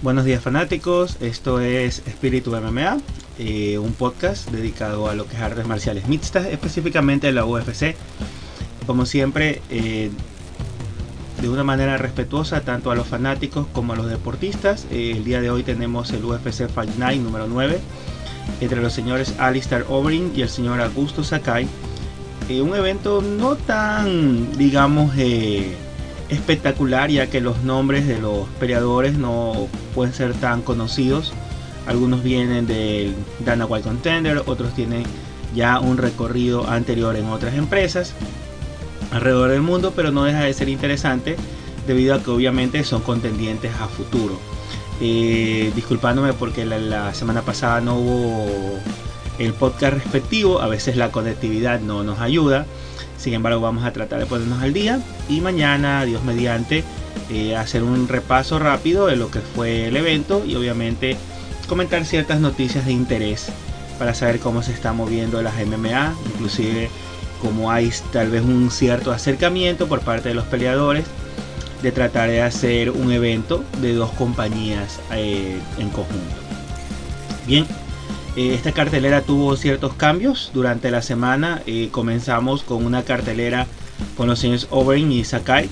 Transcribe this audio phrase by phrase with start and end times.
[0.00, 2.98] Buenos días fanáticos, esto es Espíritu MMA,
[3.40, 7.96] eh, un podcast dedicado a lo que es artes marciales mixtas, específicamente la UFC.
[8.86, 10.12] Como siempre, eh,
[11.42, 14.86] de una manera respetuosa tanto a los fanáticos como a los deportistas.
[14.92, 17.80] Eh, el día de hoy tenemos el UFC Fight Night número 9
[18.60, 21.66] entre los señores Alistair Overeem y el señor Augusto Sakai.
[22.48, 25.16] un evento no tan, digamos,
[26.28, 31.32] espectacular ya que los nombres de los peleadores no pueden ser tan conocidos.
[31.86, 35.04] Algunos vienen del Dana White Contender, otros tienen
[35.54, 38.14] ya un recorrido anterior en otras empresas
[39.10, 41.36] alrededor del mundo, pero no deja de ser interesante
[41.86, 44.38] debido a que obviamente son contendientes a futuro.
[45.00, 48.78] Eh, disculpándome porque la, semana pasada no hubo
[49.38, 52.66] el podcast respectivo, a veces la conectividad no nos ayuda.
[53.18, 56.84] Sin embargo, vamos a tratar de ponernos al día y mañana, Dios mediante,
[57.30, 61.16] eh, hacer un repaso rápido de lo que fue el evento y obviamente
[61.68, 63.48] comentar ciertas noticias de interés
[63.98, 66.90] para saber cómo se está moviendo las MMA, inclusive
[67.42, 71.04] cómo hay tal vez un cierto acercamiento por parte de los peleadores
[71.82, 76.36] de tratar de hacer un evento de dos compañías eh, en conjunto.
[77.46, 77.66] Bien,
[78.38, 81.60] esta cartelera tuvo ciertos cambios durante la semana.
[81.66, 83.66] Eh, comenzamos con una cartelera
[84.16, 85.68] con los señores Overeem y Sakai,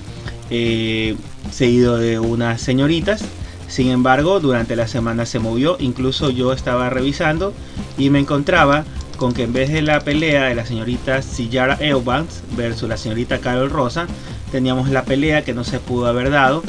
[0.49, 1.15] eh,
[1.49, 3.23] seguido de unas señoritas.
[3.69, 5.77] Sin embargo, durante la semana se movió.
[5.79, 7.53] Incluso yo estaba revisando
[7.97, 8.83] y me encontraba
[9.15, 13.39] con que en vez de la pelea de la señorita Sillara Eubanks versus la señorita
[13.39, 14.07] Carol Rosa,
[14.51, 16.63] teníamos la pelea que no se pudo haber dado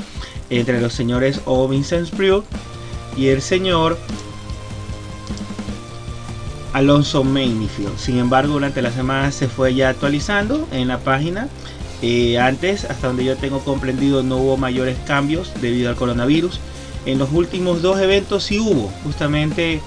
[0.48, 1.66] entre los señores O.
[1.66, 2.08] Vincent
[3.16, 3.98] y el señor
[6.72, 7.96] Alonso Mayfield.
[7.98, 11.48] Sin embargo, durante la semana se fue ya actualizando en la página.
[12.00, 16.60] Eh, antes, hasta donde yo tengo comprendido, no hubo mayores cambios debido al coronavirus.
[17.06, 18.90] En los últimos dos eventos sí hubo.
[19.04, 19.80] Justamente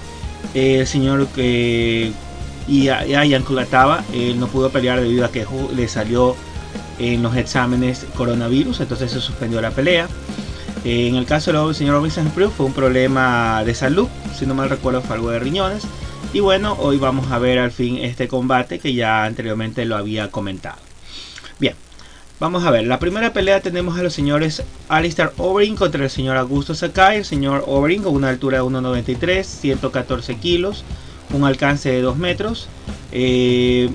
[0.54, 2.12] eh, el señor que
[2.68, 6.36] y Ian Kulataba, él no pudo pelear debido a que le salió
[6.98, 10.08] en los exámenes coronavirus, entonces se suspendió la pelea.
[10.84, 14.70] Eh, en el caso del señor Robinson fue un problema de salud, si no mal
[14.70, 15.84] recuerdo fue algo de riñones.
[16.34, 20.30] Y bueno, hoy vamos a ver al fin este combate que ya anteriormente lo había
[20.30, 20.78] comentado.
[21.58, 21.74] Bien,
[22.40, 22.86] vamos a ver.
[22.86, 27.18] La primera pelea tenemos a los señores Alistair Overeem contra el señor Augusto Sakai.
[27.18, 30.84] El señor Overeem con una altura de 1,93, 114 kilos,
[31.34, 32.66] un alcance de 2 metros.
[33.12, 33.90] Eh,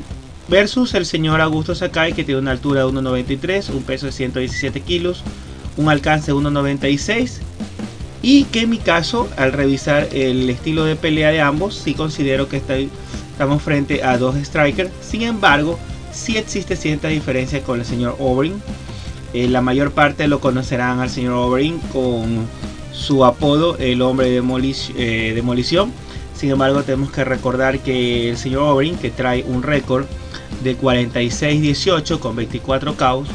[0.48, 4.82] versus el señor Augusto Sakai que tiene una altura de 1,93, un peso de 117
[4.82, 5.24] kilos,
[5.76, 7.40] un alcance de 1,96
[8.22, 12.50] y que en mi caso, al revisar el estilo de pelea de ambos, sí considero
[12.50, 14.92] que estamos frente a dos strikers.
[15.02, 15.78] Sin embargo,
[16.12, 18.60] sí existe cierta diferencia con el señor Overeem.
[19.34, 22.48] Eh, la mayor parte lo conocerán al señor Overeem con
[22.92, 24.44] su apodo, el hombre de
[24.98, 25.92] eh, demolición.
[26.36, 30.06] Sin embargo, tenemos que recordar que el señor Overeem, que trae un récord
[30.64, 33.28] de 46-18 con 24 caos,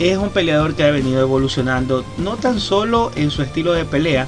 [0.00, 4.26] es un peleador que ha venido evolucionando no tan solo en su estilo de pelea,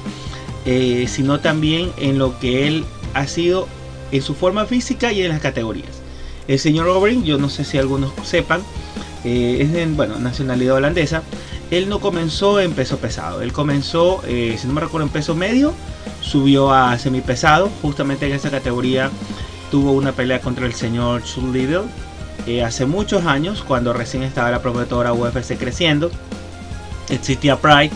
[0.65, 2.85] eh, sino también en lo que él
[3.15, 3.67] ha sido
[4.11, 5.89] en su forma física y en las categorías.
[6.47, 8.61] El señor Overeem, yo no sé si algunos sepan,
[9.23, 11.23] eh, es de bueno, nacionalidad holandesa.
[11.71, 15.33] Él no comenzó en peso pesado, él comenzó, eh, si no me recuerdo, en peso
[15.33, 15.73] medio,
[16.21, 19.09] subió a semipesado, justamente en esa categoría
[19.71, 21.85] tuvo una pelea contra el señor Lidl,
[22.45, 26.11] eh, hace muchos años, cuando recién estaba la promotora UFC creciendo,
[27.09, 27.91] existía Pride,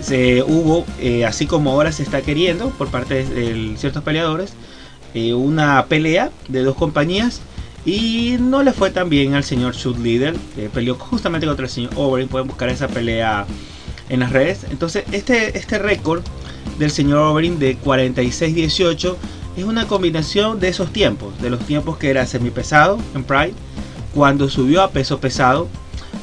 [0.00, 4.54] se hubo, eh, así como ahora se está queriendo por parte de, ciertos peleadores,
[5.14, 7.40] eh, una pelea de dos compañías
[7.84, 10.36] y no le fue tan bien al señor Shoot Leader,
[10.72, 13.46] peleó justamente contra el señor Overeem, pueden buscar esa pelea
[14.08, 14.64] en las redes.
[14.70, 16.22] Entonces, este, este récord
[16.78, 19.16] del señor Overeem de 46-18
[19.56, 23.54] es una combinación de esos tiempos, de los tiempos que era semipesado en Pride
[24.14, 25.68] cuando subió a peso pesado,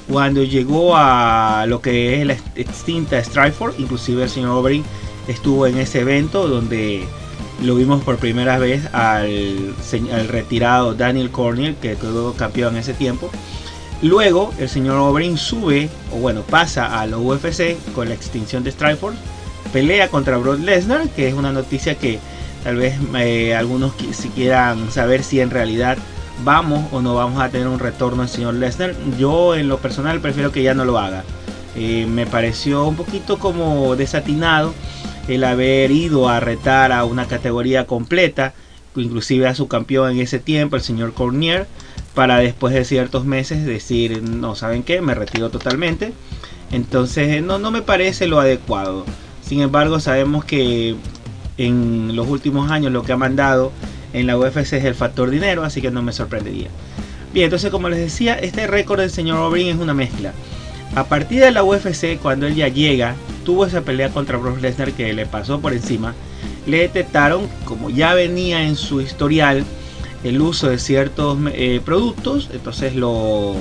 [0.07, 4.84] cuando llegó a lo que es la extinta Strikeforce, inclusive el señor Overeem
[5.27, 7.06] estuvo en ese evento donde
[7.63, 9.75] lo vimos por primera vez al,
[10.27, 13.30] retirado Daniel Corniel, que quedó campeón en ese tiempo.
[14.01, 18.71] Luego el señor Overeem sube, o bueno, pasa a la UFC con la extinción de
[18.71, 19.19] Strikeforce,
[19.74, 22.19] pelea contra Brock Lesnar, que es una noticia que
[22.63, 25.97] tal vez eh, algunos si quieran saber si en realidad
[26.44, 28.95] vamos o no vamos a tener un retorno del señor Lesnar.
[29.17, 31.23] Yo en lo personal prefiero que ya no lo haga.
[31.75, 34.73] Eh, me pareció un poquito como desatinado
[35.27, 38.53] el haber ido a retar a una categoría completa,
[38.95, 41.67] inclusive a su campeón en ese tiempo, el señor Cornier,
[42.15, 46.13] para después de ciertos meses decir, no saben qué, me retiro totalmente.
[46.71, 49.05] Entonces no, no me parece lo adecuado.
[49.41, 50.95] Sin embargo, sabemos que
[51.59, 53.71] en los últimos años lo que ha mandado
[54.13, 56.69] en la UFC es el factor dinero, así que no me sorprendería.
[57.33, 60.33] Bien, entonces como les decía, este récord del señor O'Brien es una mezcla.
[60.95, 63.15] A partir de la UFC, cuando él ya llega,
[63.45, 66.15] tuvo esa pelea contra Brock Lesnar que le pasó por encima,
[66.65, 69.63] le detectaron, como ya venía en su historial,
[70.23, 73.55] el uso de ciertos eh, productos, entonces lo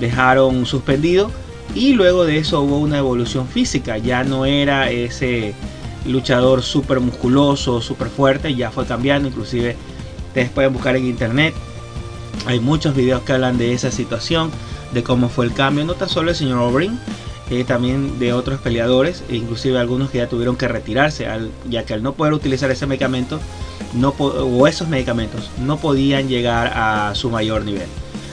[0.00, 1.30] dejaron suspendido
[1.74, 5.54] y luego de eso hubo una evolución física, ya no era ese
[6.06, 9.76] luchador súper musculoso, súper fuerte, ya fue cambiando, inclusive
[10.28, 11.54] ustedes pueden buscar en internet,
[12.46, 14.50] hay muchos videos que hablan de esa situación,
[14.92, 16.98] de cómo fue el cambio, no tan solo el señor O'Brien,
[17.50, 21.26] eh, también de otros peleadores, e inclusive algunos que ya tuvieron que retirarse,
[21.68, 23.40] ya que al no poder utilizar ese medicamento
[23.94, 27.88] no o esos medicamentos no podían llegar a su mayor nivel.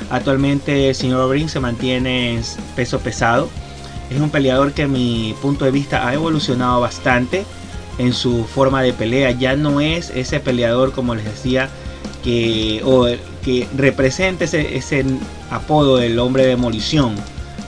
[0.09, 2.41] Actualmente el señor O'Brien se mantiene en
[2.75, 3.49] peso pesado,
[4.09, 7.45] es un peleador que a mi punto de vista ha evolucionado bastante
[7.97, 11.69] en su forma de pelea, ya no es ese peleador como les decía
[12.23, 13.05] que, o,
[13.43, 15.05] que representa ese, ese
[15.51, 17.15] apodo del hombre de demolición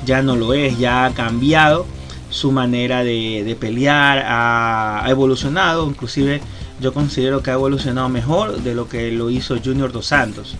[0.06, 1.86] ya no lo es, ya ha cambiado
[2.30, 6.42] su manera de, pelear, ha, evolucionado, inclusive
[6.80, 10.56] yo considero que ha evolucionado mejor de lo que lo hizo Junior Dos Santos.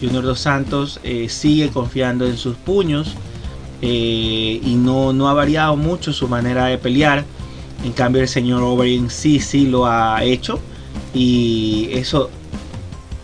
[0.00, 3.14] Junior Dos Santos eh, sigue confiando en sus puños
[3.80, 7.24] eh, y no, no ha variado mucho su manera de pelear.
[7.84, 10.60] En cambio el señor Overeem sí, sí lo ha hecho
[11.14, 12.30] y eso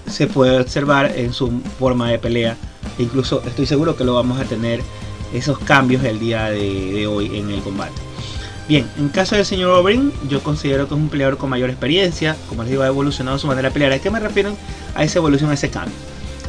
[0.07, 2.57] se puede observar en su forma de pelea.
[2.99, 4.81] Incluso estoy seguro que lo vamos a tener
[5.35, 8.01] esos cambios el día de, hoy en el combate.
[8.69, 12.37] Bien, en caso del señor O'Brien, yo considero que es un peleador con mayor experiencia,
[12.49, 13.93] como les digo, ha evolucionado su manera de pelear.
[13.93, 14.57] ¿A qué me refiero
[14.95, 15.95] a esa evolución, a ese cambio?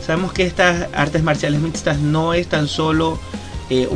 [0.04, 3.20] Sabemos que estas artes marciales mixtas no es tan solo
[3.70, 3.88] eh,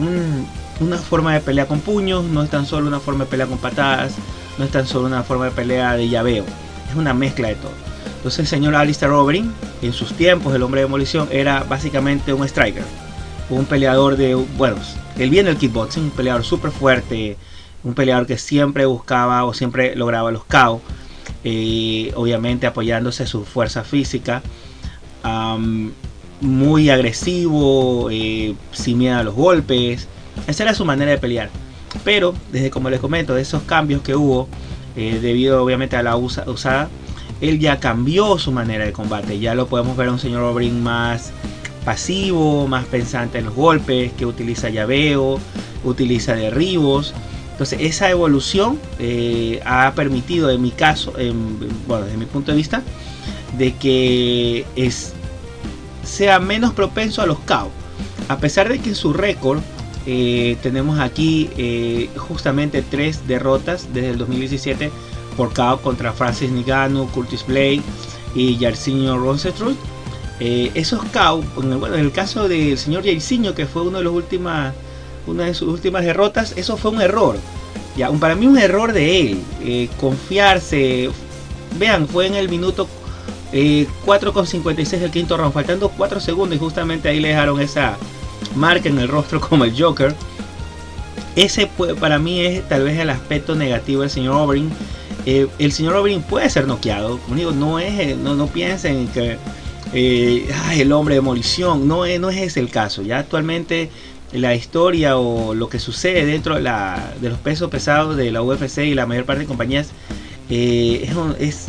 [0.81, 3.57] una forma de pelea con puños, no es tan solo una forma de pelea con
[3.57, 4.15] patadas,
[4.57, 6.45] no es tan solo una forma de pelea de llaveo,
[6.89, 7.71] es una mezcla de todo.
[8.17, 9.51] Entonces el señor Alistair O'Brien,
[9.81, 12.83] en sus tiempos, el hombre de demolición, era básicamente un striker
[13.51, 14.77] un peleador de, bueno,
[15.17, 17.37] él viene del kickboxing, un peleador súper fuerte,
[17.83, 20.81] un peleador que siempre buscaba o siempre lograba los KO,
[21.43, 24.41] eh, obviamente apoyándose su fuerza física,
[26.39, 30.07] muy agresivo, eh, sin miedo a los golpes,
[30.47, 31.49] esa era su manera de pelear.
[32.03, 34.47] Pero, desde como les comento, de esos cambios que hubo,
[34.95, 36.89] eh, debido obviamente a la usada,
[37.41, 39.39] él ya cambió su manera de combate.
[39.39, 41.31] Ya lo podemos ver a un señor O'Brien más
[41.83, 45.39] pasivo, más pensante en los golpes, que utiliza llaveo,
[45.83, 47.13] utiliza derribos.
[47.51, 51.13] Entonces esa evolución eh, ha permitido, en mi caso,
[51.87, 52.83] bueno, desde mi punto de vista,
[53.57, 55.13] de que es,
[56.03, 57.69] sea menos propenso a los KO.
[58.29, 59.61] A pesar de que su récord
[60.05, 64.91] eh, tenemos aquí eh, justamente tres derrotas desde el 2017
[65.37, 67.81] por KO contra Francis Ngannou, Curtis Blade
[68.35, 69.77] y Jairzinho Rosenstruck
[70.39, 74.73] eh, esos KO, en el, caso del señor Jairzinho, que fue uno de los últimas,
[75.27, 77.37] una de sus últimas derrotas, eso fue un error.
[77.95, 81.11] Ya, para mí un error de él, confiarse.
[81.77, 82.87] Vean, fue en el minuto
[83.53, 87.97] eh, 4,56 del quinto round, faltando 4 segundos y justamente ahí le dejaron esa
[88.55, 90.15] marca en el rostro como el Joker.
[91.35, 91.69] Ese
[91.99, 94.69] para mí es tal vez el aspecto negativo del señor O'Brien.
[95.25, 99.37] Eh, el señor O'Brien puede ser noqueado, digo, no, es, no, no piensen que
[99.93, 101.87] eh, el hombre de demolición.
[101.87, 103.01] No, no es ese el caso.
[103.01, 103.89] Ya actualmente
[104.33, 108.41] la historia o lo que sucede dentro de, la, de los pesos pesados de la
[108.41, 109.91] UFC y la mayor parte de compañías
[110.49, 111.67] eh, es,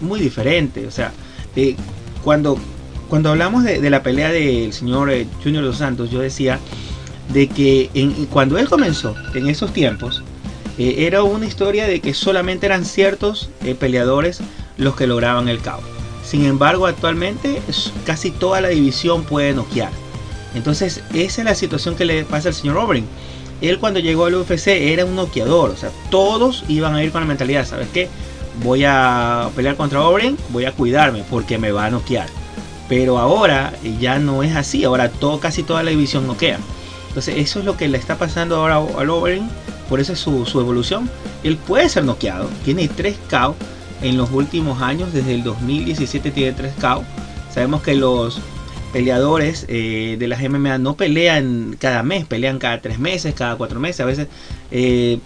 [0.00, 0.86] muy diferente.
[0.86, 1.12] O sea,
[1.54, 1.76] eh,
[2.24, 2.58] cuando,
[3.12, 6.58] cuando hablamos de, la pelea del señor eh, Junior Dos Santos, yo decía
[7.28, 7.90] de que
[8.30, 10.22] cuando él comenzó en esos tiempos,
[10.78, 14.40] era una historia de que solamente eran ciertos peleadores
[14.78, 15.82] los que lograban el caos.
[16.24, 17.60] Sin embargo, actualmente
[18.06, 19.90] casi toda la división puede noquear.
[20.54, 23.04] Entonces, esa es la situación que le pasa al señor O'Brien.
[23.60, 27.20] Él cuando llegó al UFC era un noqueador, o sea, todos iban a ir con
[27.20, 28.08] la mentalidad, ¿sabes qué?
[28.64, 32.41] Voy a pelear contra O'Brien, voy a cuidarme porque me va a noquear.
[32.88, 36.58] Pero ahora ya no es así, ahora todo, casi toda la división noquea.
[37.08, 39.48] Entonces eso es lo que le está pasando ahora al O'Brien,
[39.88, 41.10] por eso es su, su evolución.
[41.44, 43.54] Él puede ser noqueado, tiene 3 KO,
[44.02, 47.04] en los últimos años, desde el 2017 tiene 3 KO.
[47.52, 48.40] Sabemos que los
[48.92, 53.80] peleadores eh, de las MMA no pelean cada mes, pelean cada 3 meses, cada 4
[53.80, 54.28] meses, a veces
[54.70, 55.18] eh,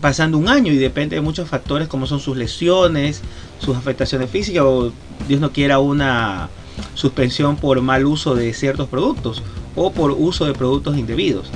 [0.00, 3.22] pasando un año y depende de muchos factores como son sus lesiones,
[3.60, 4.92] sus afectaciones físicas o
[5.28, 6.50] Dios no quiera una
[6.94, 9.42] suspensión por mal uso de ciertos productos
[9.74, 11.50] o por uso de productos indebidos.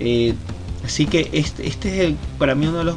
[0.00, 0.34] Eh,
[0.84, 2.96] así que este, este es para mí uno de los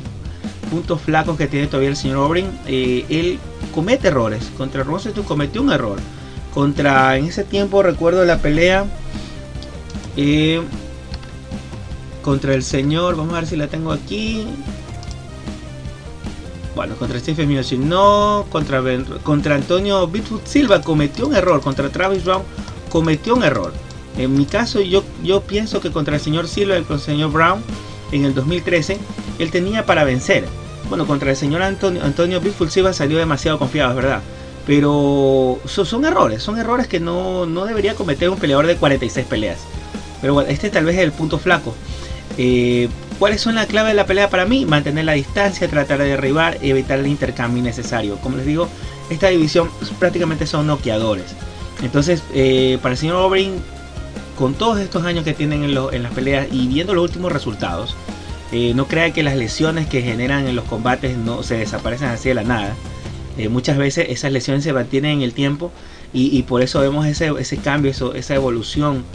[0.70, 3.40] puntos flacos que tiene todavía el señor Obrin, eh, él
[3.74, 4.50] comete errores.
[4.58, 6.00] Contra Rosenstruck cometió un error.
[6.54, 8.86] Contra, en ese tiempo recuerdo la pelea
[10.18, 10.62] eh,
[12.22, 14.46] contra el señor, vamos a ver si la tengo aquí.
[16.76, 18.82] Bueno, contra Stephen Miocic no, contra,
[19.24, 22.44] contra Antonio Bitwood Silva cometió un error, contra Travis Brown
[22.90, 23.74] cometió un error.
[24.18, 27.32] En mi caso, yo, yo pienso que contra el señor Silva y con el señor
[27.32, 27.62] Brown
[28.12, 28.98] en el 2013,
[29.40, 30.46] él tenía para vencer.
[30.90, 34.22] Bueno, contra el señor Antonio, Antonio Silva salió demasiado confiado, es verdad.
[34.68, 39.60] Pero son, errores, son errores que no, debería cometer un peleador de 46 peleas.
[40.20, 41.74] Pero bueno, este tal vez es el punto flaco.
[42.38, 44.66] Eh, ¿Cuáles son las claves de la pelea para mí?
[44.66, 48.16] Mantener la distancia, tratar de derribar y evitar el intercambio innecesario.
[48.18, 48.68] Como les digo,
[49.12, 49.70] esta división
[50.00, 51.36] prácticamente son noqueadores.
[51.84, 53.56] Entonces, eh, para el señor Obrin,
[54.38, 57.96] con todos estos años que tienen en, las peleas y viendo los últimos resultados,
[58.52, 62.30] eh, no crea que las lesiones que generan en los combates no se desaparecen así
[62.30, 62.76] de la nada.
[63.38, 65.72] Eh, muchas veces esas lesiones se mantienen en el tiempo
[66.14, 69.06] y, por eso vemos ese, cambio, esa evolución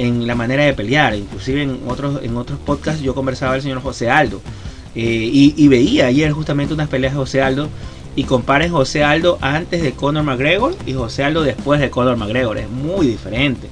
[0.00, 1.14] en la manera de pelear.
[1.14, 4.40] Inclusive en otros, en otros podcasts yo conversaba con el señor José Aldo
[4.94, 7.68] y, y, veía ayer justamente unas peleas de José Aldo
[8.16, 12.58] y comparen José Aldo antes de Conor McGregor y José Aldo después de Conor McGregor.
[12.58, 13.68] Es muy diferente.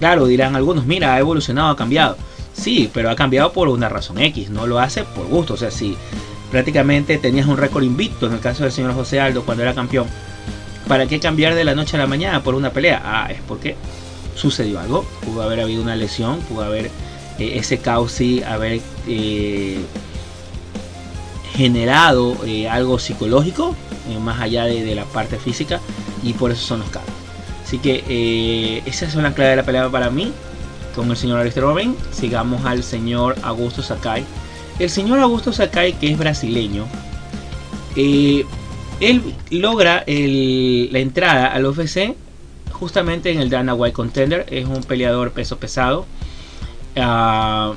[0.00, 2.16] Claro, dirán algunos, mira, ha evolucionado, ha cambiado.
[2.52, 5.54] Sí, pero ha cambiado por una razón X, no lo hace por gusto.
[5.54, 5.96] O sea, si
[6.50, 10.08] prácticamente tenías un récord invicto en el caso del señor José Aldo cuando era campeón,
[10.88, 13.00] ¿para qué cambiar de la noche a la mañana por una pelea?
[13.04, 13.76] Ah, es porque
[14.38, 16.90] sucedió algo, pudo haber habido una lesión, pudo haber
[17.38, 19.78] eh, ese sí, haber eh,
[21.54, 23.74] generado eh, algo psicológico,
[24.10, 25.80] eh, más allá de, la parte física,
[26.22, 27.14] y por eso son los cambios.
[27.64, 30.32] Así que esas son las claves de la pelea para mí,
[30.96, 31.94] con el señor Alistair Robin.
[32.12, 34.24] Sigamos al señor Augusto Sakai.
[34.78, 36.86] El señor Augusto Sakai, que es brasileño,
[37.94, 38.46] él
[39.50, 42.14] logra la entrada al UFC
[42.80, 44.46] justamente en el Dana White Contender.
[44.48, 46.06] Es un peleador peso pesado.
[46.96, 47.74] Ah,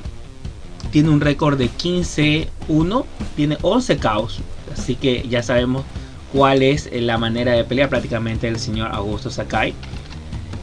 [0.90, 3.04] tiene un récord de 15-1,
[3.36, 4.40] tiene 11 caos,
[4.72, 5.84] así que ya sabemos
[6.32, 9.74] cuál es la manera de pelear prácticamente del señor Augusto Sakai.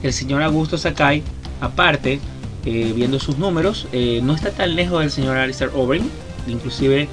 [0.04, 1.24] El señor Augusto Sakai,
[1.62, 2.20] aparte,
[2.66, 6.08] eh, viendo sus números, eh, no está tan lejos del señor Alistair Overeem,
[6.48, 7.08] inclusive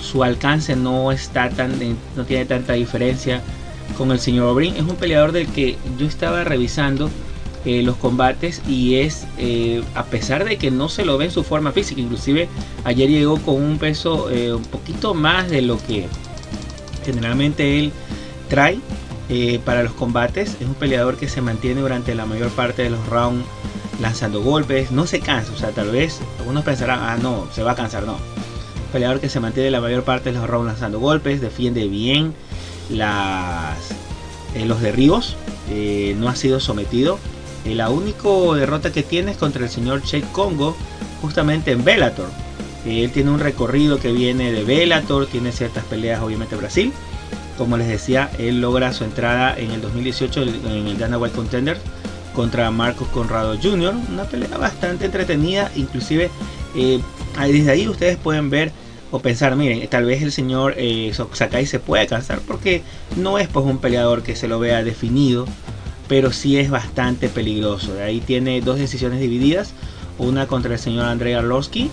[0.00, 1.72] su alcance no está tan,
[2.16, 3.42] no tiene tanta diferencia
[3.96, 4.76] con el señor Overeem.
[4.76, 7.10] Es un peleador del que yo estaba revisando
[7.66, 11.30] eh, los combates y es eh, a pesar de que no se lo ve en
[11.32, 12.48] su forma física inclusive
[12.84, 16.06] ayer llegó con un peso eh, un poquito más de lo que
[17.04, 17.90] generalmente él
[18.48, 18.78] trae
[19.64, 20.56] para los combates.
[20.60, 23.44] Es un peleador que se mantiene durante la mayor parte de los rounds
[24.00, 24.92] lanzando golpes.
[24.92, 28.04] No se cansa o sea tal vez algunos pensarán ah no se va a cansar
[28.04, 28.16] no.
[28.92, 32.32] Peleador que se mantiene la mayor parte de los rounds lanzando golpes defiende bien
[32.90, 33.76] las
[34.64, 35.36] los derribos
[36.16, 37.18] no ha sido sometido
[37.74, 40.76] la única derrota que tiene es contra el señor Che Congo,
[41.20, 42.28] justamente en Bellator.
[42.86, 46.92] Él tiene un recorrido que viene de Bellator, tiene ciertas peleas obviamente en Brasil.
[47.58, 51.78] Como les decía, él logra su entrada en el 2018 en el Dana White Contender
[52.34, 53.94] contra Marcos Conrado Jr.
[54.12, 56.30] Una pelea bastante entretenida, inclusive
[56.76, 57.00] eh,
[57.40, 58.72] desde ahí ustedes pueden ver
[59.20, 62.82] pensar, miren, tal vez el señor eh, Sakai se puede cansar porque
[63.16, 65.46] no es pues un peleador que se lo vea definido
[66.08, 67.94] pero sí es bastante peligroso.
[67.94, 69.72] De ahí tiene dos decisiones divididas,
[70.18, 71.90] una contra el señor Andrei Arlovsky,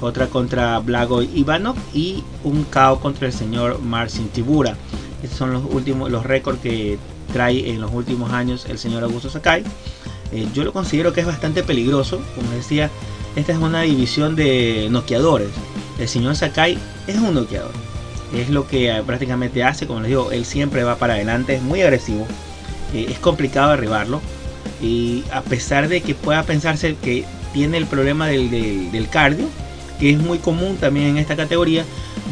[0.00, 4.76] otra contra Blago Ivanov y un KO contra el señor Marcin Tibura.
[5.22, 6.98] Estos son los últimos los récords que
[7.32, 9.64] trae en los últimos años el señor Augusto Sakai.
[10.32, 12.90] Eh, yo lo considero que es bastante peligroso, como decía,
[13.36, 15.48] esta es una división de noqueadores.
[15.98, 17.72] El señor Sakai es un noqueador.
[18.34, 21.82] Es lo que prácticamente hace, como les digo, él siempre va para adelante, es muy
[21.82, 22.26] agresivo
[22.94, 24.20] eh, es complicado derribarlo.
[24.80, 29.46] Y a pesar de que pueda pensarse que tiene el problema del, cardio,
[29.98, 31.84] que es muy común también en esta categoría,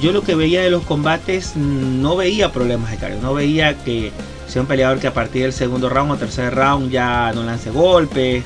[0.02, 4.12] yo lo que veía de los combates no veía problemas de cardio, no veía que
[4.46, 7.70] sea un peleador que a partir del segundo round o tercer round ya no lance
[7.70, 8.44] golpes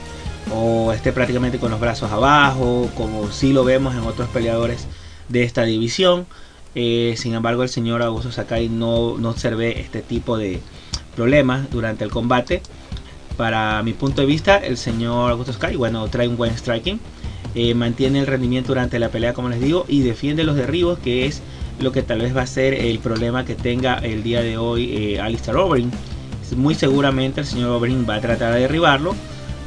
[0.54, 4.86] o esté prácticamente con los brazos abajo, como si lo vemos en otros peleadores
[5.28, 6.26] de esta división.
[6.74, 10.60] Eh, sin embargo, el señor Augusto Sakai no, no observé este tipo de,
[11.18, 12.62] problemas durante el combate.
[13.36, 17.00] Para mi punto de vista, el señor Augusto Sky, bueno, trae un buen striking.
[17.56, 21.26] Eh, mantiene el rendimiento durante la pelea, como les digo, y defiende los derribos, que
[21.26, 21.42] es
[21.80, 24.92] lo que tal vez va a ser el problema que tenga el día de hoy
[24.96, 25.90] eh, Alistair Overeem.
[26.56, 29.16] Muy seguramente el señor Overeem va a tratar de derribarlo,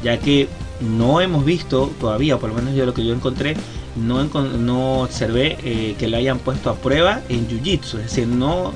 [0.04, 0.48] ya que
[0.80, 3.56] no hemos visto todavía, por lo menos yo lo que yo encontré,
[3.96, 8.74] no, observé eh, que lo hayan puesto a prueba en Jiu-Jitsu, es decir, no,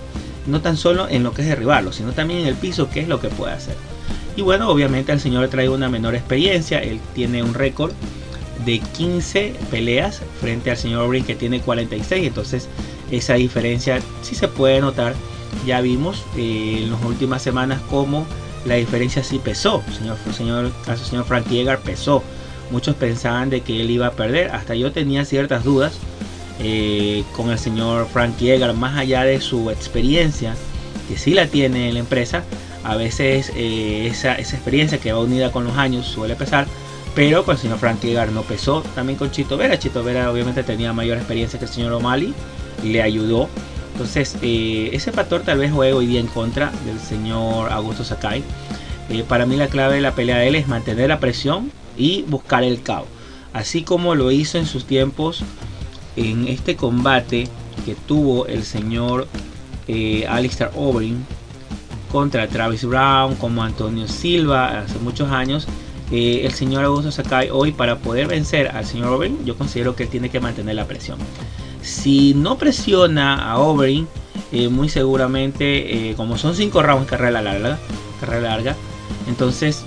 [0.47, 3.07] no tan solo en lo que es derribarlo, sino también en el piso, qué es
[3.07, 3.75] lo que puede hacer.
[4.35, 7.93] Y bueno, obviamente el señor trae una menor experiencia, él tiene un récord
[8.65, 12.67] de 15 peleas frente al señor Overeem que tiene 46, entonces
[13.11, 15.13] esa diferencia sí se puede notar.
[15.65, 18.25] Ya vimos eh, en las últimas semanas cómo
[18.65, 19.81] la diferencia sí pesó.
[19.97, 22.23] Señor, señor, señor Frank Yeager pesó.
[22.71, 24.51] Muchos pensaban de que él iba a perder.
[24.51, 25.99] Hasta yo tenía ciertas dudas
[26.59, 30.55] eh, con el señor Frank Yeager, más allá de su experiencia,
[31.09, 32.43] que sí la tiene en la empresa.
[32.83, 36.65] A veces eh, esa, esa, experiencia que va unida con los años suele pesar.
[37.13, 38.81] Pero con el señor Frank Yeager no pesó.
[38.93, 39.79] También con Chito Vera.
[39.79, 42.33] Chito Vera obviamente tenía mayor experiencia que el señor O'Malley.
[42.83, 43.49] Le ayudó.
[43.93, 48.43] Entonces, eh, ese factor tal vez juegue hoy día en contra del señor Augusto Sakai.
[49.29, 52.63] para mí la clave de la pelea de él es mantener la presión y buscar
[52.63, 53.07] el caos.
[53.53, 55.43] Así como lo hizo en sus tiempos
[56.15, 57.47] en este combate
[57.85, 59.27] que tuvo el señor
[59.87, 60.71] eh, Alistair
[62.11, 65.67] contra Travis Brown, como Antonio Silva hace muchos años.
[66.11, 70.05] Eh, el señor Augusto Sakai hoy para poder vencer al señor Overeem, yo considero que
[70.05, 71.17] tiene que mantener la presión.
[71.81, 74.05] Si no presiona a Overeem,
[74.51, 77.79] eh, muy seguramente, como son 5 rounds carrera larga,
[78.19, 78.75] carrera larga,
[79.27, 79.83] entonces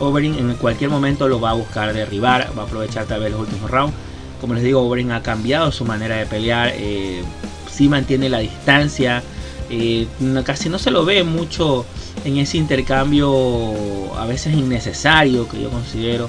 [0.00, 3.40] Overeem en cualquier momento lo va a buscar derribar, va a aprovechar tal vez los
[3.40, 3.94] últimos rounds.
[4.40, 7.22] Como les digo, Overeem ha cambiado su manera de pelear, eh,
[7.70, 9.22] sí mantiene la distancia,
[9.68, 10.08] eh,
[10.44, 11.84] casi no se lo ve mucho
[12.24, 16.28] en ese intercambio a veces innecesario que yo considero.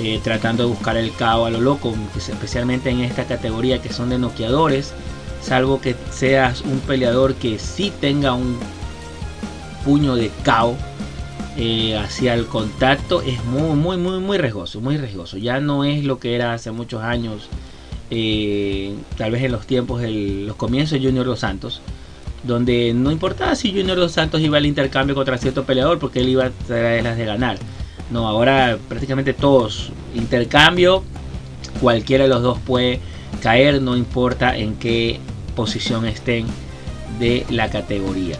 [0.00, 4.10] Eh, tratando de buscar el caos a lo loco, especialmente en esta categoría que son
[4.10, 4.92] de noqueadores,
[5.40, 8.58] salvo que seas un peleador que sí tenga un
[9.84, 10.76] puño de caos
[11.56, 15.36] eh, hacia el contacto es muy, muy, muy, muy riesgoso, muy riesgoso.
[15.36, 17.48] Ya no es lo que era hace muchos años,
[18.10, 20.10] eh, tal vez en los tiempos, de
[20.46, 21.80] los comienzos de Junior Dos Santos,
[22.42, 26.28] donde no importaba si Junior Dos Santos iba al intercambio contra cierto peleador porque él
[26.28, 27.58] iba a traer las de ganar.
[28.10, 31.04] No, ahora prácticamente todos, intercambio,
[31.80, 33.00] cualquiera de los dos puede
[33.42, 35.20] caer, no importa en qué
[35.54, 36.46] posición estén
[37.18, 38.38] de la categoría.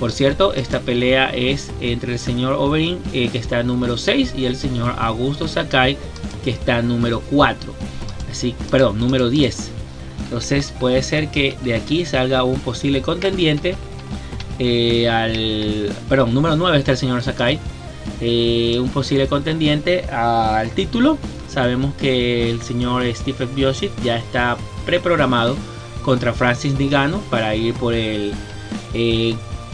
[0.00, 4.46] Por cierto, esta pelea es entre el señor Overeem, eh, que está número 6, y
[4.46, 5.98] el señor Augusto Sakai,
[6.42, 7.74] que está número 4.
[8.30, 9.70] Así, perdón, número 10.
[10.24, 13.76] Entonces puede ser que de aquí salga un posible contendiente.
[14.58, 17.58] Eh, al, perdón, número 9 está el señor Sakai.
[18.22, 21.18] Eh, un posible contendiente al título.
[21.46, 25.56] Sabemos que el señor Stephen Biosic ya está preprogramado
[26.02, 28.32] contra Francis Nigano para ir por el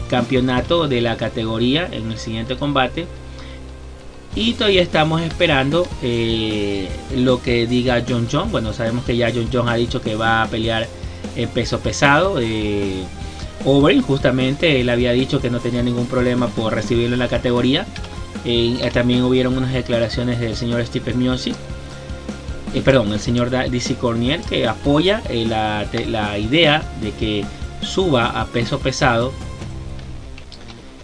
[0.07, 3.05] campeonato de la categoría en el siguiente combate.
[4.35, 8.51] Y todavía estamos esperando eh, lo que diga John John.
[8.51, 10.87] Bueno, sabemos que ya John John ha dicho que va a pelear
[11.35, 12.39] en peso pesado.
[12.39, 13.03] Eh,
[14.05, 17.85] justamente, él había dicho que no tenía ningún problema por recibirlo en la categoría.
[18.45, 21.53] Eh, también hubieron unas declaraciones del señor Stephen Miosi.
[22.73, 27.45] Eh, perdón, el señor DC Cornier que apoya la, la idea de que
[27.81, 29.33] suba a peso pesado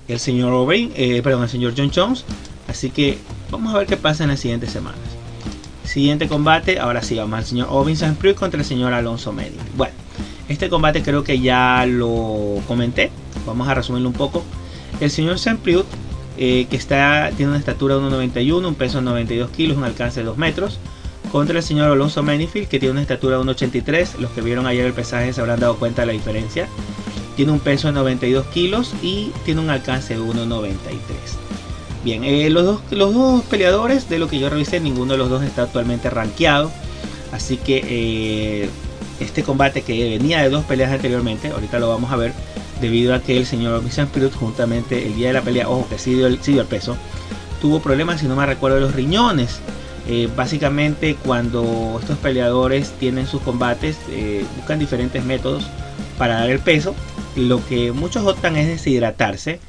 [0.08, 2.26] el señor O'Brien, eh, perdón, el señor John Jones.
[2.68, 3.18] Así que
[3.52, 5.00] vamos a ver qué pasa en las siguientes semanas.
[5.84, 9.62] Siguiente combate, ahora sí, vamos al señor Ovin Prue contra el señor Alonso Medina.
[9.76, 9.94] Bueno,
[10.50, 13.12] este combate creo que ya lo comenté.
[13.46, 14.44] Vamos a resumirlo un poco.
[15.00, 15.60] El señor St.
[16.38, 20.22] eh, que está, tiene una estatura de 1,91, un peso de 92 kilos, un alcance
[20.22, 20.80] de 2 metros.
[21.32, 24.20] Contra el señor Alonso Manifield, que tiene una estatura de 1,83.
[24.20, 26.68] Los que vieron ayer el pesaje se habrán dado cuenta de la diferencia.
[27.36, 30.74] Tiene un peso de 92 kilos y tiene un alcance de 1,93.
[32.04, 35.30] Bien, eh, los, dos, los dos peleadores, de lo que yo revisé, ninguno de los
[35.30, 36.70] dos está actualmente rankeado.
[37.32, 38.70] Así que eh,
[39.22, 42.34] este combate que venía de dos peleas anteriormente, ahorita lo vamos a ver,
[42.82, 45.98] debido a que el señor Vincent Spirit, juntamente el día de la pelea, ojo que
[45.98, 46.98] sí el, el peso,
[47.62, 49.62] tuvo problemas, si no me recuerdo, de los riñones.
[50.06, 53.98] Eh, básicamente cuando estos peleadores tienen sus combates,
[54.58, 55.64] buscan diferentes métodos
[56.18, 56.96] para dar el peso
[57.36, 59.60] lo que muchos optan es deshidratarse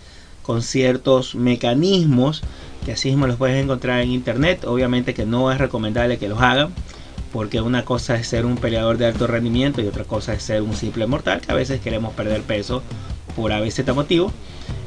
[0.42, 2.42] con ciertos mecanismos
[2.85, 4.64] que así mismo los puedes encontrar en internet.
[4.66, 6.70] Obviamente que no es recomendable que los hagan
[7.33, 10.62] porque una cosa es ser un peleador de alto rendimiento y otra cosa es ser
[10.62, 12.83] un simple mortal que a veces queremos perder peso
[13.35, 14.30] por a veces motivo.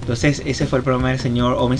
[0.01, 1.79] Entonces ese fue el problema del señor Omen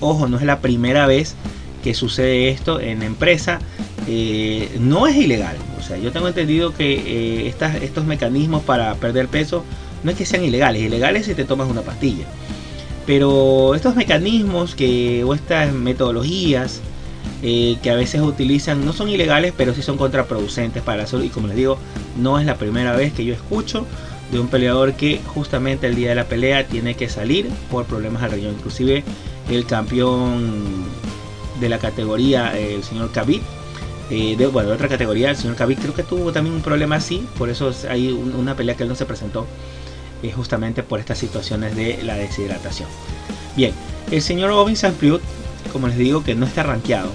[0.00, 1.34] Ojo, no es la primera vez
[1.82, 3.58] que sucede esto en la empresa.
[4.06, 5.56] Eh, no es ilegal.
[5.78, 9.64] O sea, yo tengo entendido que eh, estos mecanismos para perder peso
[10.02, 12.26] no es que sean ilegales, ilegales si te tomas una pastilla.
[13.06, 16.80] Pero estos mecanismos que, o estas metodologías
[17.42, 21.24] eh, que a veces utilizan, no son ilegales, pero sí son contraproducentes para la salud.
[21.24, 21.78] Y como les digo,
[22.16, 23.86] no es la primera vez que yo escucho
[24.32, 28.22] de un peleador que justamente el día de la pelea tiene que salir por problemas
[28.22, 28.54] al riñón.
[28.54, 29.04] Inclusive
[29.50, 30.84] el campeón
[31.60, 33.42] de la categoría, el señor Khabib,
[34.10, 37.26] eh, de, bueno, otra categoría, el señor Khabib creo que tuvo también un problema así,
[37.36, 39.46] por eso hay una pelea que él no se presentó,
[40.22, 42.88] eh, justamente por estas situaciones de la deshidratación.
[43.56, 43.72] Bien,
[44.10, 45.20] el señor Ovin Sanfriud,
[45.72, 47.10] como les digo, que no está rankeado.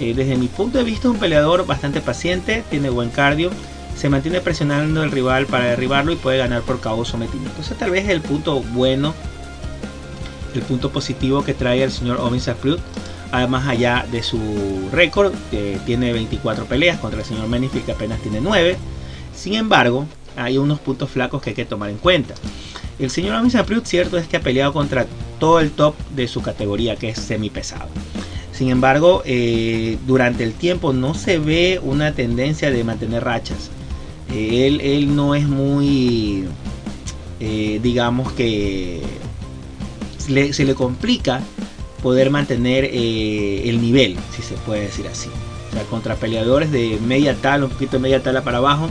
[0.00, 3.50] Eh, desde mi punto de vista es un peleador bastante paciente, tiene buen cardio,
[3.96, 7.50] se mantiene presionando al rival para derribarlo y puede ganar por KO sometimiento.
[7.50, 9.12] Entonces tal vez el punto bueno,
[10.54, 12.78] el punto positivo que trae el señor Ovin Sanfriud
[13.32, 14.38] además allá de su
[14.92, 18.76] récord, que tiene 24 peleas contra el señor Menifil que apenas tiene 9.
[19.34, 22.34] Sin embargo, hay unos puntos flacos que hay que tomar en cuenta.
[22.98, 25.06] El señor Amisa Priut, cierto es que ha peleado contra
[25.38, 27.88] todo el top de su categoría, que es semi pesado.
[28.52, 33.70] Sin embargo, eh, durante el tiempo no se ve una tendencia de mantener rachas.
[34.34, 36.44] Eh, él, no es muy,
[37.38, 39.00] eh, digamos que
[40.18, 41.40] se le complica
[42.02, 45.28] poder mantener eh, el nivel, si se puede decir así.
[45.70, 48.88] O sea, contra peleadores de media tala, un poquito de media tala para abajo,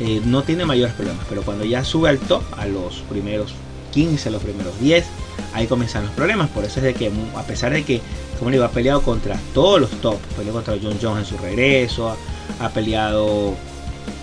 [0.00, 1.24] eh, no tiene mayores problemas.
[1.28, 3.54] Pero cuando ya sube al top, a los primeros
[3.92, 5.04] 15, a los primeros 10,
[5.52, 6.48] ahí comienzan los problemas.
[6.50, 8.00] Por eso es de que, a pesar de que,
[8.38, 11.42] como le digo, ha peleado contra todos los top, peleó contra John Jones en su
[11.42, 12.16] regreso,
[12.60, 13.54] ha, peleado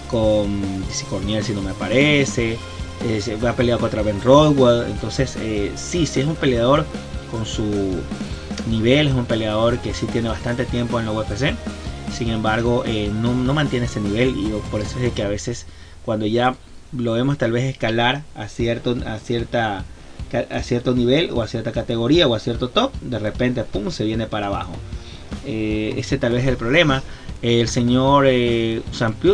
[0.10, 2.58] con si Corniel, si no me parece,
[3.06, 4.90] eh, ha peleado contra Ben Rodwell.
[4.90, 5.38] Entonces,
[5.76, 6.86] sí, sí es un peleador
[7.32, 7.64] con su
[8.70, 11.56] nivel, es un peleador que sí tiene bastante tiempo en la UFC,
[12.14, 15.66] sin embargo eh, no, mantiene ese nivel y por eso es que a veces
[16.06, 16.56] cuando ya
[16.96, 19.86] lo vemos tal vez escalar a cierto, a cierta
[20.50, 24.06] a cierto nivel o a cierta categoría o a cierto top, de repente pum se
[24.06, 24.72] viene para abajo.
[25.46, 27.04] Eh, ese tal vez es el problema.
[27.42, 28.82] El señor eh,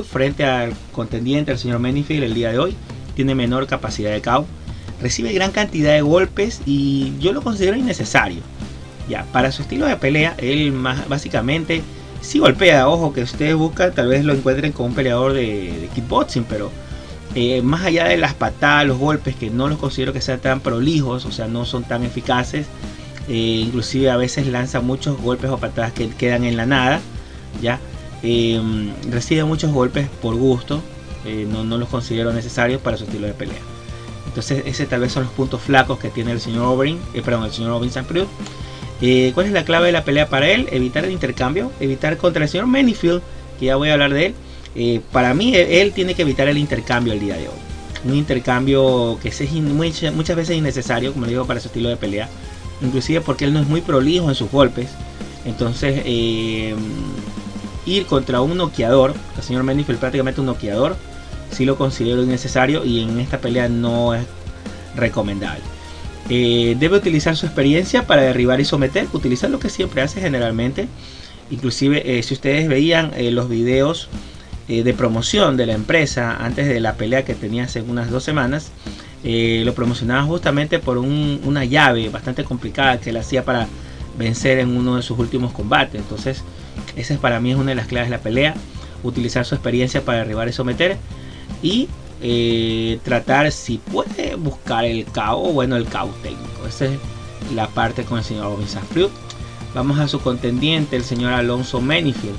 [0.09, 2.75] frente al contendiente, el señor Menifield, el día de hoy,
[3.15, 4.45] tiene menor capacidad de KO
[5.01, 8.41] recibe gran cantidad de golpes y yo lo considero innecesario.
[9.09, 11.81] Ya, para su estilo de pelea, él más, básicamente
[12.21, 12.87] sí golpea.
[12.89, 16.71] Ojo que ustedes buscan, tal vez lo encuentren con un peleador de, kickboxing, pero
[17.35, 20.59] eh, más allá de las patadas, los golpes, que no los considero que sean tan
[20.59, 22.67] prolijos, o sea, no son tan eficaces.
[23.29, 26.99] Eh, inclusive a veces lanza muchos golpes o patadas que quedan en la nada.
[27.61, 27.79] Ya,
[28.23, 28.61] eh,
[29.09, 30.81] recibe muchos golpes por gusto.
[31.51, 33.76] no, no los considero necesarios para su estilo de pelea.
[34.37, 37.45] Entonces, ese tal vez son los puntos flacos que tiene el señor Oberyn, eh, perdón,
[37.45, 37.91] el señor Oberyn
[39.01, 40.67] eh, ¿Cuál es la clave de la pelea para él?
[40.71, 43.23] Evitar el intercambio, evitar contra el señor Manifield,
[43.59, 44.35] que ya voy a hablar de él.
[44.75, 47.55] Eh, para mí, él tiene que evitar el intercambio el día de hoy.
[48.05, 52.29] Un intercambio que es muchas, veces innecesario, como digo, para su estilo de pelea.
[52.83, 54.89] Inclusive porque él no es muy prolijo en sus golpes.
[55.45, 56.75] Entonces, ir
[58.07, 60.95] contra un noqueador, el señor Manifield prácticamente un noqueador,
[61.51, 64.25] si lo considero innecesario y en esta pelea no es
[64.95, 65.63] recomendable.
[66.29, 70.87] Eh, debe utilizar su experiencia para derribar y someter, utilizar lo que siempre hace generalmente.
[71.49, 74.09] Inclusive eh, si ustedes veían eh, los videos
[74.67, 78.73] de promoción de la empresa antes de la pelea que tenía hace unas dos semanas,
[79.23, 83.65] lo promocionaba justamente por una llave bastante complicada que él hacía para
[84.17, 86.01] vencer en uno de sus últimos combates.
[86.01, 86.43] Entonces,
[86.97, 88.55] esa es para mí es una de las claves de la pelea.
[89.03, 90.97] Utilizar su experiencia para derribar y someter
[91.61, 91.87] y
[92.21, 96.67] eh, tratar si puede buscar el caos, bueno, el caos técnico.
[96.67, 96.99] Esa es
[97.53, 99.09] la parte con el señor Robinson Fruit.
[99.73, 102.37] Vamos a su contendiente, el señor Alonso Menifield.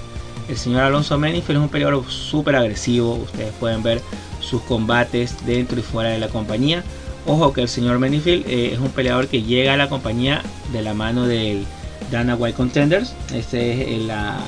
[0.48, 3.14] El señor Alonso Menifield es un peleador súper agresivo.
[3.14, 4.00] Ustedes pueden ver
[4.40, 6.82] sus combates dentro y fuera de la compañía.
[7.26, 10.42] Ojo que el señor Menifield eh, es un peleador que llega a la compañía
[10.72, 11.66] de la mano del
[12.10, 13.14] Dana White Contenders.
[13.32, 14.38] Esta es la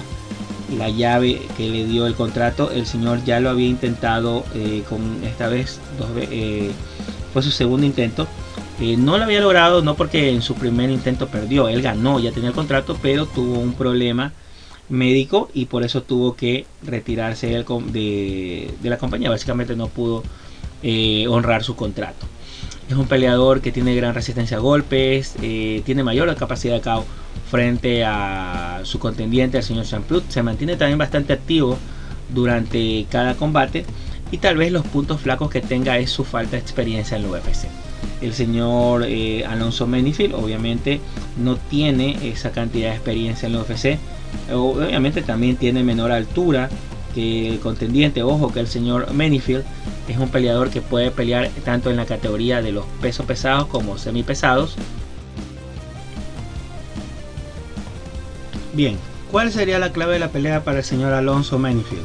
[0.77, 2.71] la llave que le dio el contrato.
[2.71, 6.71] El señor ya lo había intentado eh, con esta vez, dos eh,
[7.33, 8.27] fue su segundo intento.
[8.81, 12.33] Eh, no lo había logrado, no porque en su primer intento perdió, él ganó, ya
[12.33, 14.33] tenía el contrato, pero tuvo un problema
[14.89, 19.31] médico y por eso tuvo que retirarse de, de la compañía.
[19.31, 20.23] Básicamente no pudo
[21.29, 22.27] honrar su contrato.
[22.91, 27.05] Es un peleador que tiene gran resistencia a golpes, tiene mayor capacidad de KO
[27.49, 30.29] frente a su contendiente, el señor Champlut.
[30.29, 31.79] Se mantiene también bastante activo
[32.35, 33.85] durante cada combate
[34.33, 37.29] y tal vez los puntos flacos que tenga es su falta de experiencia en la
[37.29, 37.69] UFC.
[38.21, 41.01] El señor eh, Alonso Menifield obviamente
[41.39, 43.99] no tiene esa cantidad de experiencia en la UFC.
[44.53, 46.69] Obviamente también tiene menor altura
[47.15, 48.25] que el contendiente.
[48.25, 49.65] Ojo que el señor Menifield
[50.13, 53.99] es un peleador que puede pelear tanto en la categoría de los pesos pesados como
[53.99, 54.77] semi pesados.
[58.73, 58.97] Bien,
[59.31, 62.05] ¿Cuál sería la clave de la pelea para el señor Alonso Manifield?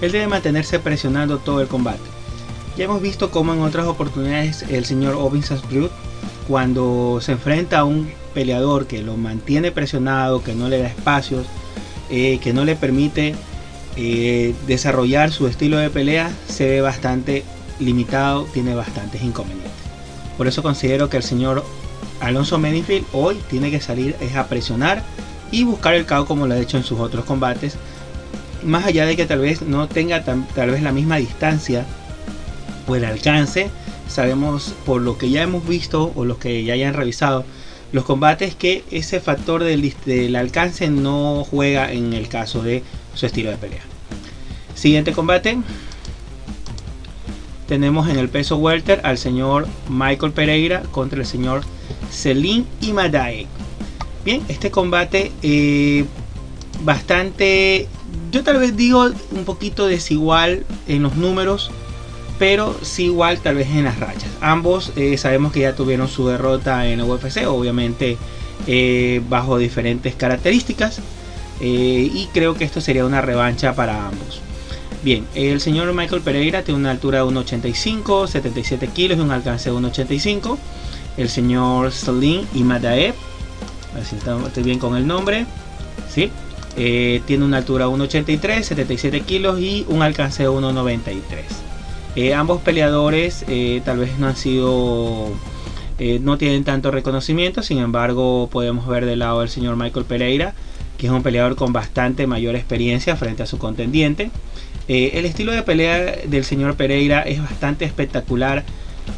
[0.00, 2.00] Él debe mantenerse presionando todo el combate.
[2.78, 5.92] Ya hemos visto cómo en otras oportunidades el señor Ovin Brute,
[6.48, 11.46] cuando se enfrenta a un peleador que lo mantiene presionado, que no le da espacios,
[12.08, 13.34] eh, que no le permite
[13.96, 17.44] eh, desarrollar su estilo de pelea, se ve bastante
[17.78, 19.72] limitado, tiene bastantes inconvenientes.
[20.36, 21.64] Por eso considero que el señor
[22.20, 25.02] Alonso Manifield hoy tiene que salir es a presionar
[25.50, 27.76] y buscar el caos como lo ha hecho en sus otros combates.
[28.62, 31.84] Más allá de que tal vez no tenga tal vez la misma distancia
[32.86, 33.70] o el alcance,
[34.08, 37.44] sabemos por lo que ya hemos visto o los que ya hayan revisado
[37.92, 42.82] los combates que ese factor del alcance no juega en el caso de
[43.14, 43.82] su estilo de pelea.
[44.74, 45.58] Siguiente combate.
[47.68, 51.62] Tenemos en el peso welter al señor Michael Pereira contra el señor
[52.10, 53.46] Selim Imadae.
[54.24, 56.04] Bien, este combate eh,
[56.84, 57.88] bastante,
[58.30, 61.70] yo tal vez digo un poquito desigual en los números,
[62.38, 64.26] pero sí igual tal vez en las rayas.
[64.40, 68.16] Ambos eh, sabemos que ya tuvieron su derrota en UFC, obviamente
[68.66, 71.00] eh, bajo diferentes características,
[71.64, 74.40] y creo que esto sería una revancha para ambos.
[75.04, 79.70] Bien, el señor Michael Pereira tiene una altura de 1,85, 77 kilos y un alcance
[79.70, 80.58] de 1,85.
[81.16, 83.14] El señor Salim Imadaev
[83.92, 85.46] a ver si estoy bien con el nombre,
[86.08, 86.30] ¿sí?
[86.76, 91.20] Eh, tiene una altura 1,83, 77 kilos y un alcance de 1,93.
[92.16, 95.30] Eh, ambos peleadores eh, tal vez no han sido,
[96.20, 100.54] no tienen tanto reconocimiento, sin embargo podemos ver del lado del señor Michael Pereira,
[101.02, 104.30] que es un peleador con bastante mayor experiencia frente a su contendiente.
[104.86, 108.62] el estilo de pelea del señor Pereira es bastante espectacular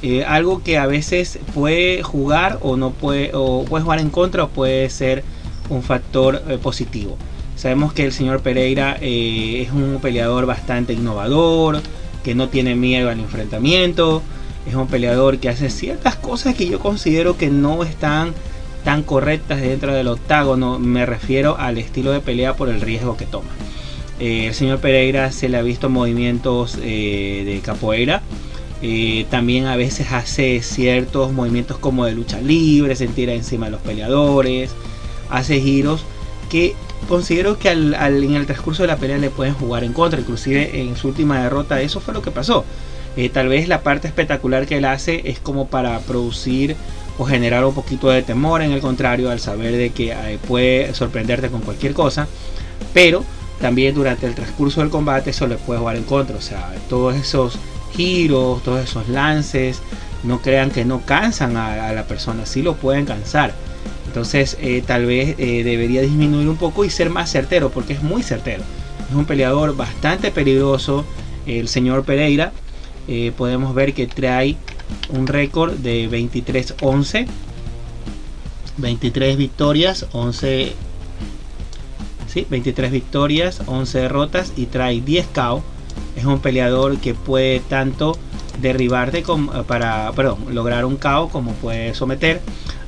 [0.00, 4.44] eh, algo que a veces puede jugar o no puede o puede jugar en contra
[4.44, 5.24] o puede ser
[5.68, 7.18] un factor eh, positivo.
[7.54, 11.82] Sabemos que el señor Pereira eh, es un peleador bastante innovador,
[12.22, 14.22] que no tiene miedo al enfrentamiento,
[14.66, 18.32] es un peleador que hace ciertas cosas que yo considero que no están
[18.84, 20.78] tan correctas dentro del octágono.
[20.78, 23.50] Me refiero al estilo de pelea por el riesgo que toma.
[24.20, 28.22] el señor Pereira se le ha visto movimientos de capoeira
[28.86, 33.72] eh, también a veces hace ciertos movimientos como de lucha libre, se tira encima de
[33.72, 34.72] los peleadores,
[35.30, 36.04] hace giros
[36.50, 36.74] que
[37.08, 37.94] considero que en
[38.34, 41.80] el transcurso de la pelea le pueden jugar en contra, inclusive en su última derrota
[41.80, 42.66] eso fue lo que pasó.
[43.16, 46.76] Eh, tal vez la parte espectacular que él hace es como para producir
[47.18, 50.94] o generar un poquito de temor, en el contrario, al saber de que eh, puede
[50.94, 52.26] sorprenderte con cualquier cosa,
[52.92, 53.24] pero
[53.60, 57.14] también durante el transcurso del combate eso le puede jugar en contra, o sea, todos
[57.14, 57.58] esos
[57.94, 59.80] giros, todos esos lances,
[60.24, 63.52] no crean que no cansan a, la persona, sí lo pueden cansar.
[64.06, 68.02] Entonces eh, tal vez eh, debería disminuir un poco y ser más certero, porque es
[68.02, 68.62] muy certero.
[69.08, 71.04] Es un peleador bastante peligroso,
[71.46, 72.52] el señor Pereira.
[73.36, 74.56] Podemos ver que trae
[75.10, 77.26] un récord de 23-11.
[78.76, 80.72] 23 victorias, 11...
[82.26, 85.62] Sí, 23 victorias, 11 derrotas y trae 10 KO
[86.16, 88.16] es un peleador que puede tanto
[88.60, 89.24] derribarte
[89.66, 90.12] para
[90.50, 92.40] lograr un KO como puede someter,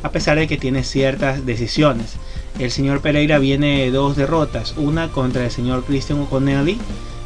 [0.03, 2.15] a pesar de que tiene ciertas decisiones.
[2.59, 6.79] El señor Pereira viene de dos derrotas, una contra el señor Christian O'Connelly,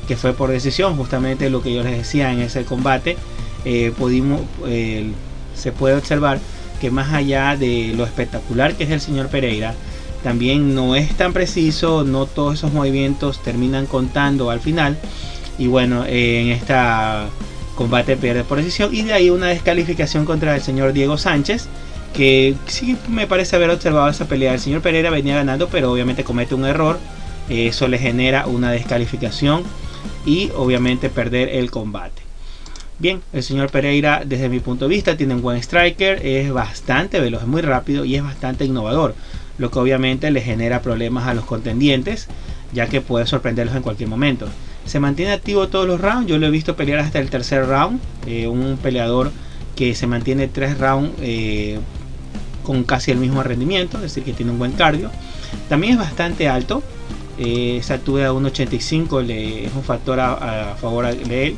[0.08, 3.16] que fue por decisión, justamente lo que yo les decía en ese combate.
[3.64, 4.40] Eh, pudimos,
[5.54, 6.38] se puede observar
[6.80, 9.74] que más allá de lo espectacular que es el señor Pereira,
[10.22, 14.96] también no es tan preciso, no todos esos movimientos terminan contando al final
[15.58, 17.28] y bueno, en esta
[17.80, 18.94] combate pierde por decisión.
[18.94, 21.66] Y de ahí una descalificación contra el señor Diego Sánchez.
[22.14, 24.52] Que sí me parece haber observado esa pelea.
[24.52, 26.98] El señor Pereira venía ganando, pero obviamente comete un error.
[27.48, 29.62] Eso le genera una descalificación
[30.26, 32.29] y obviamente perder el combate.
[33.00, 37.18] Bien, el señor Pereira desde mi punto de vista tiene un buen striker, es bastante
[37.18, 39.14] veloz, es muy rápido y es bastante innovador,
[39.58, 42.28] lo que obviamente le genera problemas a los contendientes,
[42.72, 44.46] ya que puede sorprenderlos en cualquier momento
[44.90, 46.26] se mantiene activo todos los rounds.
[46.26, 48.00] Yo lo he visto pelear hasta el tercer round.
[48.26, 49.30] Eh, un peleador
[49.76, 51.78] que se mantiene tres rounds eh,
[52.64, 55.10] con casi el mismo rendimiento, es decir, que tiene un buen cardio.
[55.68, 56.82] También es bastante alto.
[57.38, 61.56] Eh, esa altura de 1.85 le, es un factor a, favor de él.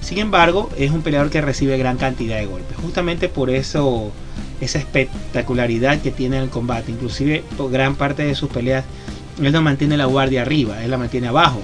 [0.00, 2.76] Sin embargo, es un peleador que recibe gran cantidad de golpes.
[2.76, 4.12] Justamente por eso,
[4.60, 6.92] esa espectacularidad que tiene en el combate.
[6.92, 8.84] Inclusive, por gran parte de sus peleas,
[9.40, 11.60] él no mantiene la guardia arriba, él la mantiene abajo.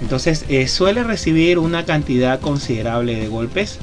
[0.00, 3.78] Entonces eh, suele recibir una cantidad considerable de golpes,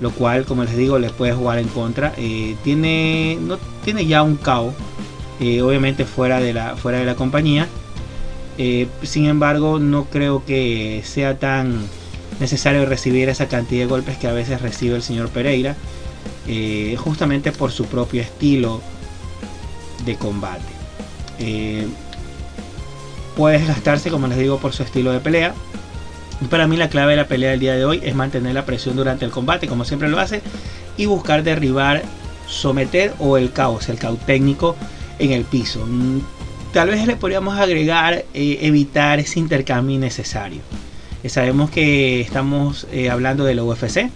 [0.00, 2.12] lo cual, como les digo, les puede jugar en contra.
[2.16, 4.74] Eh, tiene, no, tiene ya un KO,
[5.40, 7.68] eh, obviamente fuera de, la, fuera de la compañía.
[9.02, 11.82] Sin embargo, no creo que sea tan
[12.40, 15.76] necesario recibir esa cantidad de golpes que a veces recibe el señor Pereira,
[16.46, 18.80] eh, justamente por su propio estilo
[20.04, 20.64] de combate.
[21.38, 21.86] Eh,
[23.36, 25.54] puede desgastarse, como les digo, por su estilo de pelea.
[26.50, 28.96] Para mí la clave de la pelea del día de hoy es mantener la presión
[28.96, 30.42] durante el combate, como siempre lo hace,
[30.96, 32.02] y buscar derribar,
[32.46, 34.76] someter o el caos, el caos técnico
[35.18, 35.84] en el piso.
[35.86, 36.20] Mm,
[36.72, 40.60] tal vez le podríamos agregar eh, evitar ese intercambio innecesario.
[41.26, 44.10] Eh, sabemos que estamos eh, hablando de la UFC,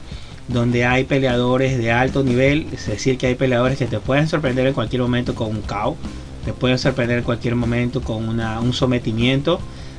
[0.46, 4.68] donde hay peleadores de alto nivel, es decir, que hay peleadores que te pueden sorprender
[4.68, 5.96] en cualquier momento con un KO,
[6.44, 9.59] te pueden sorprender en cualquier momento con un sometimiento.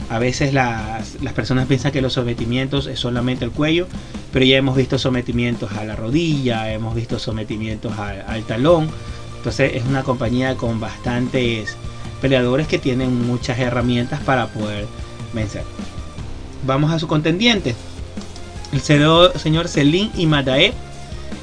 [0.09, 3.87] A veces las, personas piensan que los sometimientos es solamente el cuello,
[4.31, 8.89] pero ya hemos visto sometimientos a la rodilla, hemos visto sometimientos al talón.
[9.35, 11.75] Entonces es una compañía con bastantes
[12.21, 14.85] peleadores que tienen muchas herramientas para poder
[15.33, 15.63] vencer.
[16.63, 17.75] Vamos a su contendiente.
[18.71, 20.73] El señor Selim Imadaev.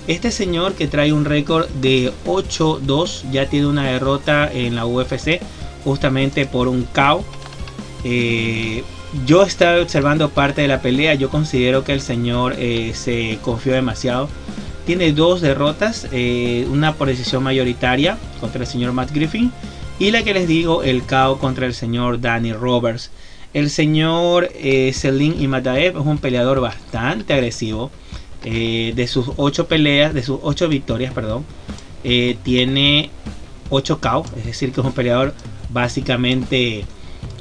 [0.07, 5.41] Este señor que trae un récord de 8-2 ya tiene una derrota en la UFC
[5.85, 7.25] justamente por un KO.
[8.05, 8.85] Eh,
[9.27, 11.15] yo estaba observando parte de la pelea.
[11.15, 14.29] Yo considero que el señor eh, se confió demasiado.
[14.87, 19.53] Tiene dos derrotas, eh, una por decisión mayoritaria contra el señor Matt Griffin
[19.99, 23.11] y la que les digo, el KO contra el señor Danny Roberts.
[23.55, 27.91] El señor eh, Selim Imadaev es un peleador bastante agresivo.
[28.45, 31.45] Eh, de sus ocho peleas, de sus ocho victorias, perdón,
[32.05, 33.11] eh, tiene
[33.69, 35.35] 8 KO, es decir, que es un peleador
[35.71, 36.85] básicamente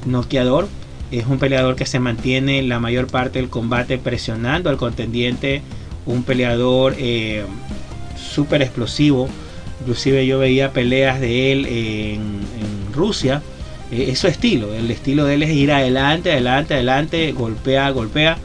[0.05, 0.67] noqueador.
[1.11, 5.61] Es un peleador que se mantiene la mayor parte del combate presionando al contendiente.
[6.05, 7.45] Un peleador eh,
[8.17, 9.29] súper explosivo
[9.79, 12.47] Inclusive yo veía peleas de él en,
[12.93, 13.43] Rusia.
[13.91, 14.73] Eh, es su estilo.
[14.73, 18.37] El estilo de él es ir adelante, adelante, adelante, golpea, golpea.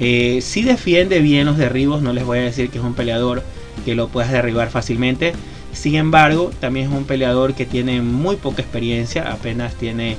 [0.00, 3.42] Eh, si defiende bien los derribos, no les voy a decir que es un peleador
[3.84, 5.32] que lo puedas derribar fácilmente.
[5.72, 10.16] Sin embargo, también es un peleador que tiene muy poca experiencia, apenas tiene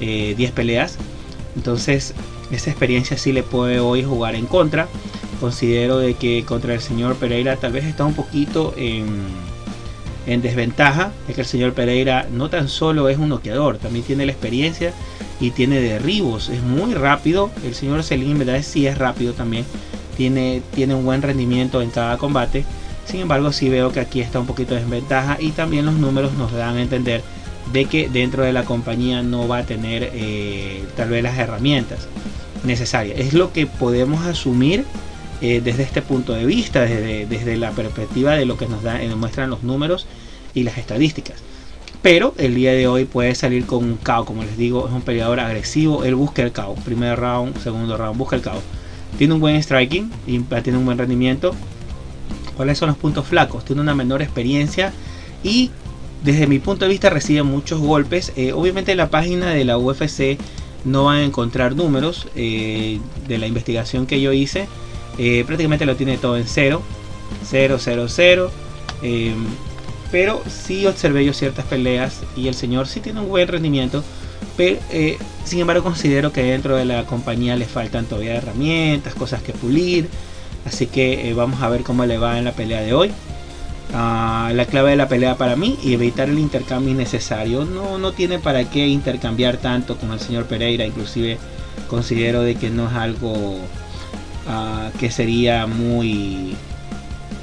[0.00, 0.98] 10 eh, peleas.
[1.54, 2.12] Entonces,
[2.50, 4.88] esa experiencia sí le puede hoy jugar en contra.
[5.40, 9.06] Considero de que contra el señor Pereira tal vez está un poquito en
[10.26, 14.26] en desventaja es que el señor Pereira no tan solo es un noqueador, también tiene
[14.26, 14.92] la experiencia
[15.40, 17.50] y tiene derribos, es muy rápido.
[17.64, 19.64] El señor Selim, verdad, sí es rápido también,
[20.16, 22.64] tiene, tiene un buen rendimiento en cada combate.
[23.04, 26.32] Sin embargo, sí veo que aquí está un poquito de desventaja y también los números
[26.34, 27.22] nos dan a entender
[27.72, 32.08] de que dentro de la compañía no va a tener eh, tal vez las herramientas
[32.64, 33.18] necesarias.
[33.18, 34.84] Es lo que podemos asumir
[35.40, 39.16] eh, desde este punto de vista, desde, la perspectiva de lo que nos, da, nos
[39.16, 40.06] muestran los números
[40.54, 41.36] y las estadísticas.
[42.02, 45.02] Pero el día de hoy puede salir con un KO, como les digo, es un
[45.02, 48.62] peleador agresivo, él busca el KO, primer round, segundo round, busca el KO.
[49.18, 51.54] Tiene un buen striking, y tiene un buen rendimiento.
[52.56, 53.64] ¿Cuáles son los puntos flacos?
[53.64, 54.92] Tiene una menor experiencia
[55.42, 55.70] y
[56.24, 58.32] desde mi punto de vista recibe muchos golpes.
[58.36, 60.38] Eh, obviamente en la página de la UFC
[60.84, 64.68] no van a encontrar números eh, de la investigación que yo hice
[65.18, 66.82] eh, prácticamente lo tiene todo en 0,
[67.44, 68.50] 0, 0, 0.
[70.10, 74.02] pero sí observé yo ciertas peleas y el señor sí tiene un buen rendimiento.
[74.56, 79.42] Pero, eh, sin embargo, considero que dentro de la compañía le faltan todavía herramientas, cosas
[79.42, 80.08] que pulir.
[80.64, 83.12] Así que eh, vamos a ver cómo le va en la pelea de hoy.
[83.94, 87.64] Ah, la clave de la pelea para mí y evitar el intercambio innecesario.
[87.64, 90.84] No, no tiene para qué intercambiar tanto con el señor Pereira.
[90.86, 91.38] Inclusive
[91.88, 93.58] considero de que no es algo
[94.48, 96.54] Ah, que sería muy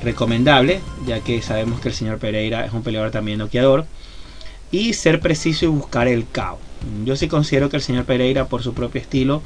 [0.03, 3.85] recomendable, ya que sabemos que el señor Pereira es un peleador también noqueador.
[4.71, 6.59] Y ser preciso y buscar el KO.
[7.05, 9.41] Yo sí considero que el señor Pereira, por su propio estilo,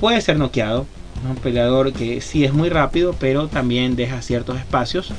[0.00, 0.86] puede ser noqueado.
[1.28, 5.12] un peleador que sí es muy rápido, pero también deja ciertos espacios.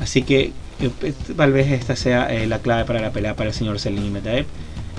[0.00, 3.48] Así que eh, pues, tal vez esta sea eh, la clave para la pelea para
[3.48, 4.46] el señor Selim Metaeb,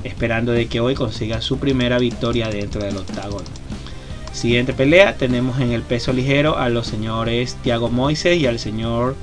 [0.04, 3.46] esperando de que hoy consiga su primera victoria dentro del octágono.
[4.38, 9.16] Siguiente pelea tenemos en el peso ligero a los señores Thiago Moises y al señor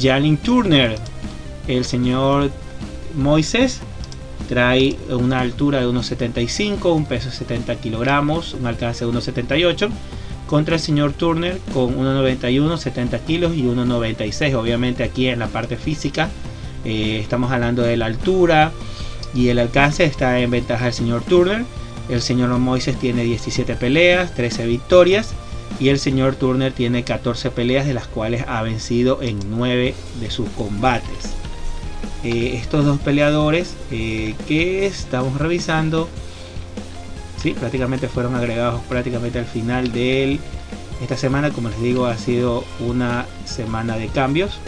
[0.00, 0.96] Janine Turner.
[1.68, 2.50] El señor
[3.14, 3.80] Moises
[4.48, 9.90] trae una altura de 1,75, un peso de 70 kilogramos, un alcance de 1,78
[10.46, 14.54] contra el señor Turner con 1,91, 70 kilos y 1,96.
[14.54, 16.30] Obviamente aquí en la parte física
[16.86, 18.72] eh, estamos hablando de la altura
[19.34, 21.66] y el alcance está en ventaja del señor Turner
[22.10, 25.30] el señor Moises tiene 17 peleas, 13 victorias.
[25.78, 30.30] Y el señor Turner tiene 14 peleas, de las cuales ha vencido en 9 de
[30.30, 31.30] sus combates.
[32.22, 36.06] Eh, estos dos peleadores eh, que estamos revisando
[37.40, 40.38] sí, prácticamente fueron agregados prácticamente al final de
[41.00, 41.50] esta semana.
[41.50, 44.58] Como les digo, ha sido una semana de cambios.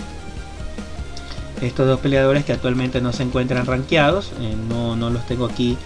[1.60, 5.76] Estos dos peleadores que actualmente no se encuentran rankeados, eh, no, no los tengo aquí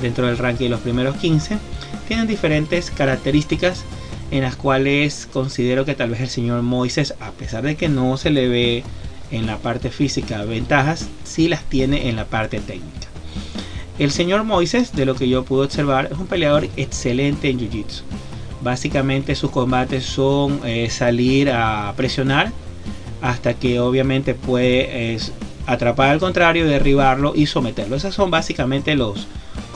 [0.00, 1.58] dentro del ranking de los primeros 15,
[2.06, 3.84] tienen diferentes características
[4.30, 8.16] en las cuales considero que tal vez el señor Moises, a pesar de que no
[8.16, 8.84] se le ve
[9.30, 13.08] en la parte física ventajas, sí las tiene en la parte técnica.
[13.98, 18.02] El señor Moises, de lo que yo pude observar, es un peleador excelente en Jiu-Jitsu.
[18.62, 22.52] Básicamente sus combates son eh, salir a presionar
[23.20, 25.18] hasta que obviamente puede
[25.66, 27.96] atrapar al contrario, derribarlo y someterlo.
[27.96, 29.26] Esos son básicamente los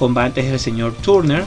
[0.03, 1.45] combates del señor Turner.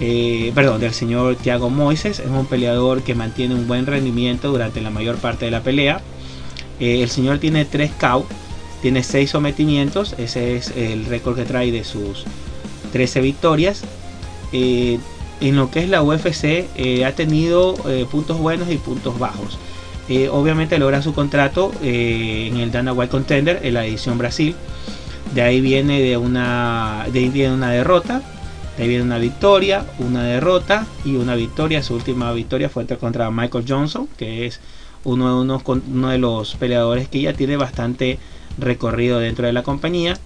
[0.00, 2.18] Eh, perdón, del señor Thiago Moises.
[2.18, 6.00] Es un peleador que mantiene un buen rendimiento durante la mayor parte de la pelea.
[6.80, 8.26] Eh, el señor tiene 3 KO
[8.82, 12.24] tiene 6 sometimientos, ese es el récord que trae de sus
[12.92, 13.82] 13 victorias.
[14.52, 14.98] Eh,
[15.40, 19.58] en lo que es la UFC eh, ha tenido eh, puntos buenos y puntos bajos.
[20.30, 24.54] obviamente logra su contrato en el Dana White Contender en la edición Brasil.
[25.36, 28.22] De ahí viene de una, de ahí viene una derrota,
[28.74, 31.82] de ahí viene una victoria, una derrota y una victoria.
[31.82, 34.60] Su última victoria fue contra Michael Johnson, que es
[35.04, 38.18] uno de, unos, uno de los peleadores que ya tiene bastante
[38.56, 40.16] recorrido dentro de la compañía.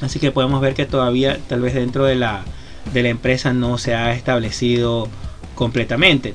[0.00, 2.42] Así que podemos ver que todavía tal vez dentro de la,
[2.92, 5.06] de la empresa no se ha establecido
[5.54, 6.34] completamente.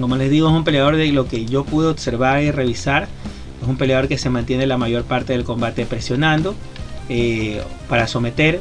[0.00, 3.06] Como les digo, es un peleador de lo que yo pude observar y revisar.
[3.62, 6.54] Es un peleador que se mantiene la mayor parte del combate presionando
[7.08, 8.60] eh, para someter.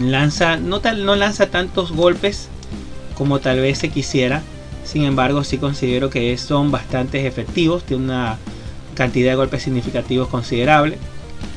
[0.00, 2.48] Lanza, no, tal, no lanza tantos golpes
[3.16, 4.42] como tal vez se quisiera.
[4.84, 7.84] Sin embargo, sí considero que son bastante efectivos.
[7.84, 8.38] Tiene una
[8.94, 10.98] cantidad de golpes significativos considerable.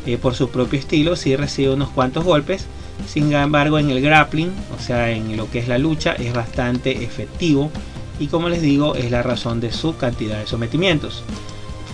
[0.05, 2.65] Eh, por su propio estilo, si recibe unos cuantos golpes.
[3.07, 7.03] Sin embargo, en el grappling, o sea, en lo que es la lucha, es bastante
[7.03, 7.71] efectivo.
[8.19, 11.23] Y como les digo, es la razón de su cantidad de sometimientos.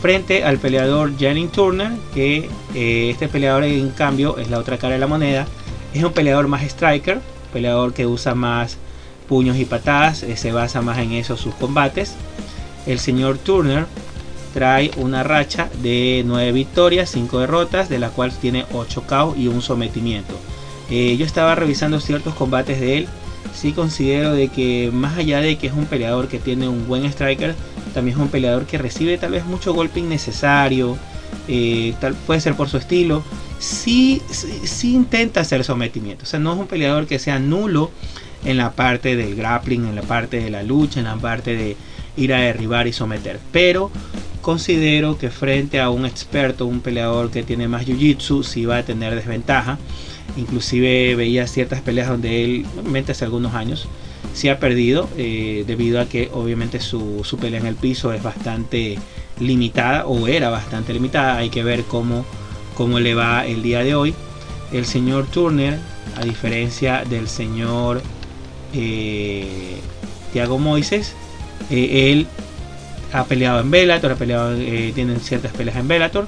[0.02, 4.94] Frente al peleador Janine Turner, que eh, este peleador en cambio es la otra cara
[4.94, 5.48] de la moneda.
[5.94, 7.20] Es un peleador más striker,
[7.52, 8.78] peleador que usa más
[9.28, 12.14] puños y patadas, eh, se basa más en eso sus combates.
[12.86, 13.86] El señor Turner
[14.54, 19.48] trae una racha de 9 victorias, 5 derrotas, de la cual tiene 8 KO y
[19.48, 20.34] un sometimiento.
[20.90, 23.08] Eh, yo estaba revisando ciertos combates de él.
[23.54, 27.06] Sí considero de que más allá de que es un peleador que tiene un buen
[27.06, 27.56] striker,
[27.98, 30.96] también es un peleador que recibe tal vez mucho golpe innecesario.
[31.48, 33.24] Eh, tal, puede ser por su estilo.
[33.58, 36.24] Sí, sí, intenta hacer sometimiento.
[36.24, 37.90] O sea, no es un peleador que sea nulo
[38.46, 41.76] en la parte del grappling, en la parte de la lucha, en la parte de
[42.18, 43.40] ir a derribar y someter.
[43.52, 43.90] Pero
[44.44, 48.84] considero que frente a un experto, un peleador que tiene más jiu-jitsu, sí va a
[48.84, 49.80] tener desventaja.
[50.38, 53.88] Inclusive veía ciertas peleas donde él, obviamente hace algunos años,
[54.38, 59.00] sí ha perdido, eh, debido a que obviamente su, pelea en el piso es bastante
[59.40, 61.38] limitada, o era bastante limitada.
[61.38, 62.24] Hay que ver cómo,
[62.76, 64.14] cómo le va el día de hoy.
[64.72, 65.80] El señor Turner,
[66.16, 68.02] a diferencia del señor
[68.74, 69.80] eh,
[70.34, 71.16] Thiago Moises,
[71.72, 72.28] eh, él
[73.14, 76.28] ha peleado en Bellator, ha peleado, eh, tienen ciertas peleas en Bellator.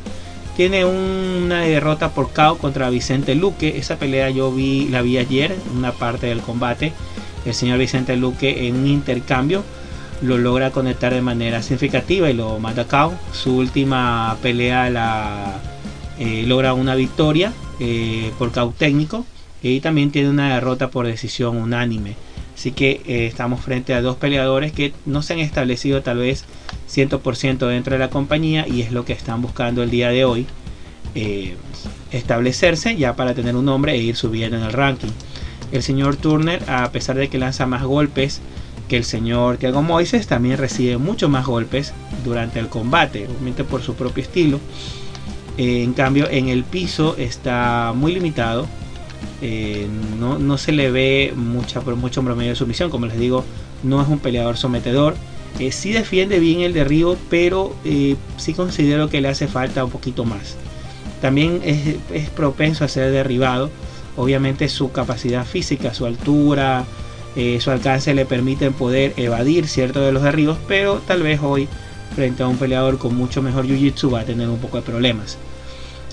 [0.56, 3.78] Tiene una derrota por KO contra Vicente Luque.
[3.78, 6.92] Esa pelea yo vi, la vi ayer, una parte del combate.
[7.46, 9.64] El señor Vicente Luque en un intercambio
[10.22, 13.12] lo logra conectar de manera significativa y lo mata a.
[13.32, 15.60] Su última pelea la
[16.20, 19.26] eh, logra una victoria eh, por KO técnico
[19.62, 22.16] y también tiene una derrota por decisión unánime.
[22.56, 26.44] Así que eh, estamos frente a dos peleadores que no se han establecido tal vez
[26.94, 30.46] 100% dentro de la compañía y es lo que están buscando el día de hoy.
[32.12, 35.10] Establecerse ya para tener un nombre e ir subiendo en el ranking.
[35.72, 38.42] El señor Turner, a pesar de que lanza más golpes
[38.88, 41.94] que el señor Thiago Moises, también recibe mucho más golpes
[42.24, 44.60] durante el combate, obviamente por su propio estilo.
[45.58, 48.68] Eh, en cambio, en el piso está muy limitado
[49.42, 49.88] eh,
[50.20, 52.90] no, se le ve mucha, mucho promedio de sumisión.
[52.90, 53.44] Como les digo,
[53.84, 55.16] no es un peleador sometedor.
[55.60, 59.92] Eh, sí defiende bien el derribo, pero eh, sí considero que le hace falta un
[59.92, 60.56] poquito más.
[61.22, 63.70] También es, propenso a ser derribado.
[64.20, 66.86] Obviamente su capacidad física, su altura,
[67.60, 71.70] su alcance le permiten poder evadir ciertos de los derribos, pero tal vez hoy
[72.14, 75.38] frente a un peleador con mucho mejor jiu-jitsu va a tener un poco de problemas.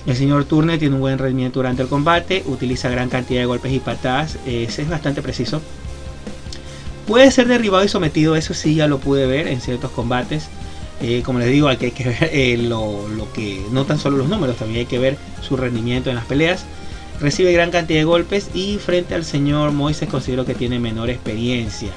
[0.05, 3.73] El señor Turner tiene un buen rendimiento durante el combate, utiliza gran cantidad de golpes
[3.73, 5.61] y patadas, es bastante preciso.
[7.05, 10.47] Puede ser derribado y sometido, eso sí ya lo pude ver en ciertos combates.
[11.01, 14.57] Eh, como les digo, hay que, ver eh, lo, que no tan solo los números,
[14.57, 16.65] también hay que ver su rendimiento en las peleas.
[17.19, 21.89] Recibe gran cantidad de golpes y frente al señor Moises considero que tiene menor experiencia.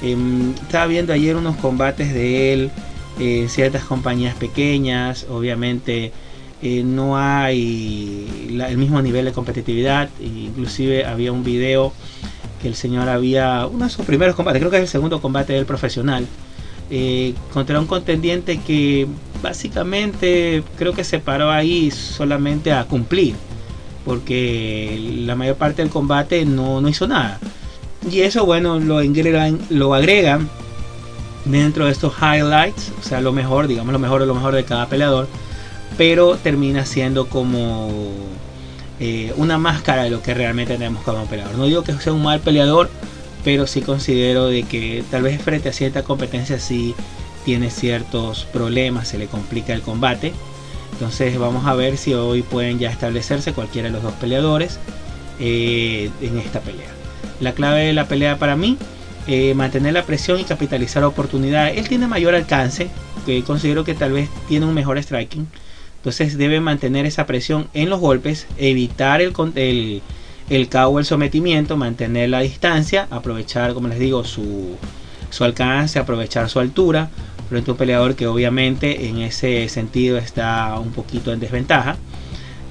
[0.00, 2.70] Em, estaba viendo ayer unos combates de él
[3.18, 6.12] en ciertas compañías pequeñas, obviamente
[6.62, 11.92] eh, no hay el mismo nivel de competitividad, inclusive había un video
[12.60, 15.52] que el señor había, uno de sus primeros combates, creo que es el segundo combate
[15.52, 16.26] del profesional,
[16.90, 19.06] eh, contra un contendiente que
[19.42, 23.34] básicamente creo que se paró ahí solamente a cumplir,
[24.04, 27.38] porque la mayor parte del combate no, no hizo nada.
[28.10, 30.48] Y eso, bueno, lo agregan, lo agregan
[31.44, 34.64] dentro de estos highlights, o sea, lo mejor, digamos, lo mejor de lo mejor de
[34.64, 35.28] cada peleador,
[35.96, 37.90] pero termina siendo como
[39.00, 41.56] eh, una máscara de lo que realmente tenemos como peleador.
[41.56, 42.90] No digo que sea un mal peleador,
[43.44, 46.94] pero sí considero de que tal vez frente a cierta competencia sí
[47.44, 50.32] tiene ciertos problemas, se le complica el combate.
[50.92, 54.78] Entonces vamos a ver si hoy pueden ya establecerse cualquiera de los dos peleadores
[55.40, 56.90] eh, en esta pelea.
[57.40, 58.78] La clave de la pelea para mí,
[59.26, 61.78] eh, mantener la presión y capitalizar oportunidades.
[61.78, 62.88] Él tiene mayor alcance,
[63.46, 65.46] considero que tal vez tiene un mejor striking.
[65.96, 70.02] Entonces debe mantener esa presión en los golpes, evitar el, el,
[70.50, 74.76] el el sometimiento, mantener la distancia, aprovechar, como les digo, su,
[75.30, 77.08] su alcance, aprovechar su altura,
[77.52, 81.96] frente a un peleador que obviamente en ese sentido está un poquito en desventaja.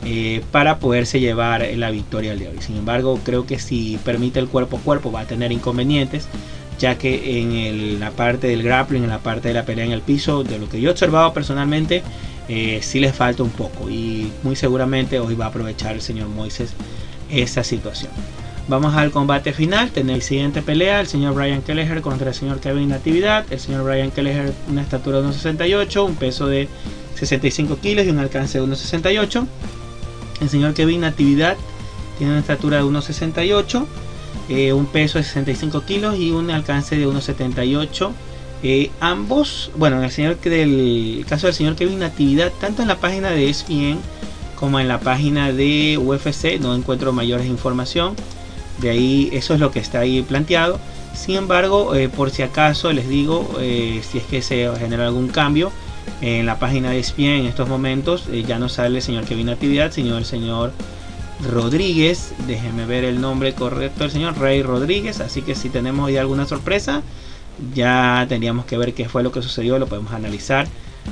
[0.03, 2.57] Eh, para poderse llevar la victoria al de hoy.
[2.59, 6.27] Sin embargo, creo que si permite el cuerpo a cuerpo va a tener inconvenientes,
[6.79, 10.01] ya que en la parte del grappling, en la parte de la pelea en el
[10.01, 12.01] piso, de lo que yo he observado personalmente,
[12.49, 16.29] eh, sí le falta un poco y muy seguramente hoy va a aprovechar el señor
[16.29, 16.73] Moises
[17.29, 18.11] esa situación.
[18.71, 19.91] Vamos al combate final.
[19.91, 23.43] Tenemos siguiente pelea: el señor Brian Kelleher contra el señor Kevin Natividad.
[23.51, 26.69] El señor Brian Kelleher, una estatura de 1,68, un peso de
[27.15, 29.45] 65 kilos y un alcance de 1,68.
[30.39, 31.57] El señor Kevin Natividad
[32.17, 33.85] tiene una estatura de 1,68,
[34.47, 38.11] eh, un peso de 65 kilos y un alcance de 1,78.
[38.63, 43.01] Eh, ambos, bueno, en el, señor, del, caso del señor Kevin Natividad, tanto en la
[43.01, 43.99] página de ESPN
[44.55, 48.15] como en la página de UFC no encuentro mayores información.
[48.81, 50.79] De ahí, eso es lo que está ahí planteado.
[51.13, 55.71] Sin embargo, eh, por si acaso les digo, si es que se genera algún cambio,
[56.21, 59.49] en la página de ESPN en estos momentos eh, ya no sale el señor Kevin
[59.49, 60.71] Actividad, sino el señor
[61.51, 62.33] Rodríguez.
[62.47, 65.19] Déjenme ver el nombre correcto del señor Rey Rodríguez.
[65.19, 67.01] Así que si tenemos ya alguna sorpresa,
[67.73, 69.79] ya tendríamos que ver qué fue lo que sucedió.
[69.79, 70.67] Lo podemos analizar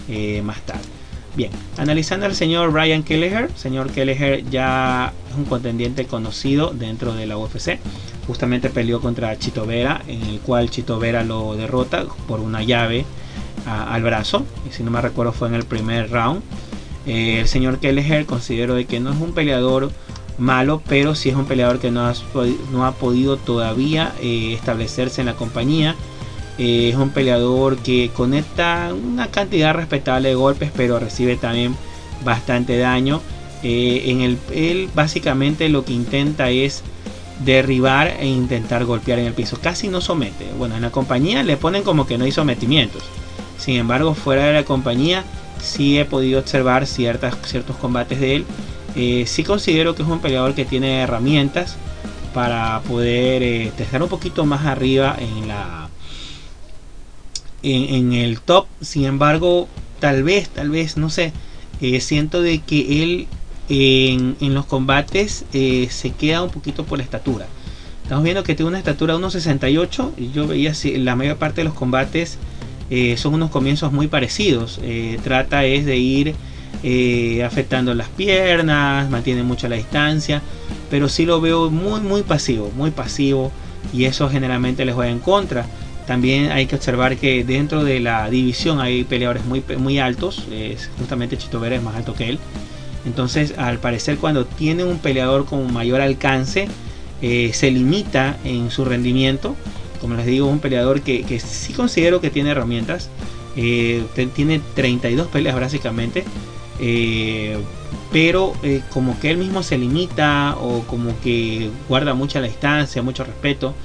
[0.07, 0.98] eh, más tarde.
[1.35, 3.49] Bien, analizando al señor Ryan Kelleher.
[3.55, 7.79] Señor Kelleher ya es un contendiente conocido dentro de la UFC.
[8.27, 13.05] Justamente peleó contra Chito Vera, en el cual Chito Vera lo derrota por una llave
[13.65, 16.41] al brazo, y si no me recuerdo fue en el primer round.
[17.05, 19.91] Eh, el señor Kelleher considero de que no es un peleador
[20.37, 22.13] malo, pero sí es un peleador que no ha,
[22.71, 25.95] no ha podido todavía eh, establecerse en la compañía.
[26.59, 31.75] Eh, es un peleador que conecta una cantidad respetable de golpes, pero recibe también
[32.23, 33.21] bastante daño.
[33.63, 36.83] en el, él básicamente lo que intenta es
[37.43, 39.57] derribar e intentar golpear en el piso.
[39.61, 40.45] Casi no somete.
[40.57, 43.03] Bueno, en la compañía le ponen como que no hay sometimientos.
[43.57, 45.23] Sin embargo, fuera de la compañía
[45.61, 48.45] sí he podido observar ciertas, ciertos combates de él.
[48.95, 51.77] Eh, sí considero que es un peleador que tiene herramientas
[52.33, 55.89] para poder eh, estar un poquito más arriba en la
[57.63, 58.67] en, el top.
[58.81, 59.67] Sin embargo,
[59.99, 61.33] tal vez, tal vez, no sé,
[61.81, 63.27] eh, siento de que él
[63.69, 67.47] en, en los combates se queda un poquito por la estatura.
[68.09, 71.61] Estamos viendo que tiene una estatura de 1.68 y yo veía si la mayor parte
[71.61, 72.39] de los combates
[72.89, 74.79] eh, son unos comienzos muy parecidos.
[74.81, 76.33] Eh, trata es de ir
[76.81, 80.41] eh, afectando las piernas, mantiene mucho la distancia,
[80.89, 83.51] pero sí lo veo muy muy pasivo, muy pasivo
[83.93, 85.67] y eso generalmente les juega en contra.
[86.09, 90.43] También hay que observar que dentro de la división hay peleadores muy, muy altos,
[90.97, 92.39] justamente Chito Vera es más alto que él.
[93.05, 96.67] Entonces, al parecer, cuando tiene un peleador con mayor alcance,
[97.21, 99.55] se limita en su rendimiento
[99.99, 103.09] como les digo, un peleador que, que sí considero que tiene herramientas.
[103.55, 104.03] Eh,
[104.33, 106.23] tiene 32 peleas básicamente.
[106.79, 107.57] Eh,
[108.11, 113.01] pero eh, como que él mismo se limita o como que guarda mucha la distancia,
[113.01, 113.75] mucho respeto.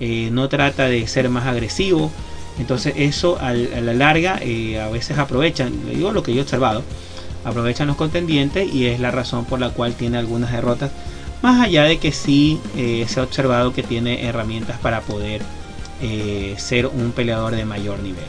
[0.00, 2.10] No trata de ser más agresivo.
[2.58, 6.82] Entonces eso a la larga a veces aprovechan, digo lo que yo he observado,
[7.44, 10.92] aprovechan los contendientes y es la razón por la cual tiene algunas derrotas.
[11.42, 15.42] Más allá de que sí se ha observado que tiene herramientas para poder
[16.00, 18.24] eh, ser un peleador de mayor nivel.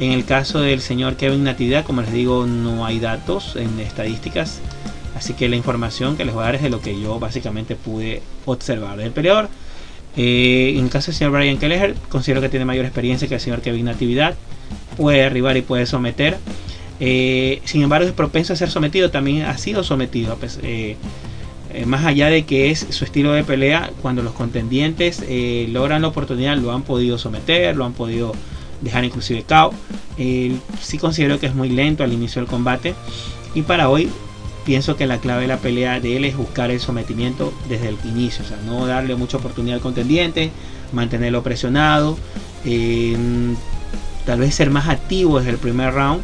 [0.00, 4.60] En el caso del señor Kevin Natividad, como les digo, no hay datos en estadísticas
[5.20, 7.76] Así que la información que les voy a dar es de lo que yo básicamente
[7.76, 9.50] pude observar del peleador.
[10.16, 13.40] Eh, en el caso del señor Brian Kelleher, considero que tiene mayor experiencia que el
[13.40, 14.34] señor Kevin Natividad.
[14.96, 16.38] Puede arribar y puede someter.
[16.98, 19.10] Eh, sin embargo, es propenso a ser sometido.
[19.10, 20.38] También ha sido sometido.
[20.62, 20.96] Eh,
[21.86, 25.24] más allá de que es su estilo de pelea, cuando los contendientes
[25.68, 28.32] logran la oportunidad, lo han podido someter, lo han podido
[28.80, 29.72] dejar inclusive KO.
[30.16, 32.94] sí considero que es muy lento al inicio del combate.
[33.54, 34.08] Y para hoy
[34.64, 37.98] pienso que la clave de la pelea de él es buscar el sometimiento desde el
[38.04, 40.50] inicio, o sea, no darle mucha oportunidad al contendiente,
[40.92, 42.18] mantenerlo presionado,
[42.64, 43.56] em,
[44.26, 46.22] tal vez ser más activo desde el primer round.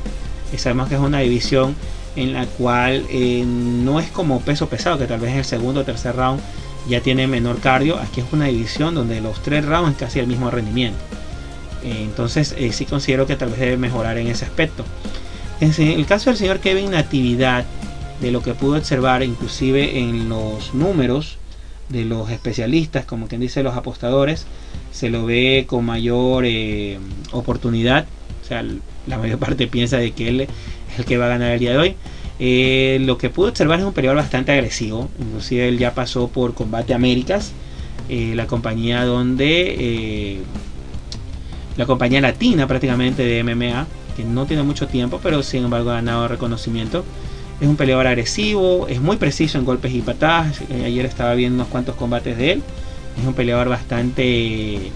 [0.57, 1.74] Sabemos que es una división
[2.14, 5.80] en la cual eh, no es como peso pesado, que tal vez en el segundo
[5.80, 6.41] o tercer round
[6.89, 7.99] ya tiene menor cardio.
[7.99, 10.99] Aquí es una división donde los tres rounds es casi el mismo rendimiento.
[11.84, 14.84] Eh, entonces eh, sí considero que tal vez debe mejorar en ese aspecto.
[15.61, 17.64] En el caso del señor Kevin Natividad,
[18.20, 21.38] de lo que pudo observar inclusive en los números
[21.88, 24.46] de los especialistas, como quien dice los apostadores,
[24.92, 26.98] se lo ve con mayor eh,
[27.32, 28.06] oportunidad.
[28.42, 28.64] O sea,
[29.06, 30.48] la mayor parte piensa de que él es
[30.98, 31.94] el que va a ganar el día de hoy.
[32.38, 35.08] Eh, lo que pudo observar es un periodo bastante agresivo.
[35.20, 37.52] Inclusive él ya pasó por Combate Américas,
[38.08, 40.42] eh, la compañía donde
[41.76, 43.86] la compañía latina prácticamente de MMA,
[44.16, 47.04] que no tiene mucho tiempo, pero sin embargo ha ganado reconocimiento.
[47.61, 50.61] Es un peleador agresivo, es muy preciso en golpes y patadas.
[50.68, 52.62] Eh, ayer estaba viendo unos cuantos combates de él.
[53.18, 54.90] Es un peleador bastante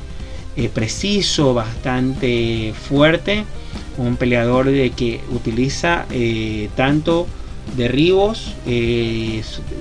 [0.56, 3.44] eh, preciso, bastante fuerte.
[3.96, 7.26] Un peleador de que utiliza eh, tanto
[7.76, 8.54] derribos,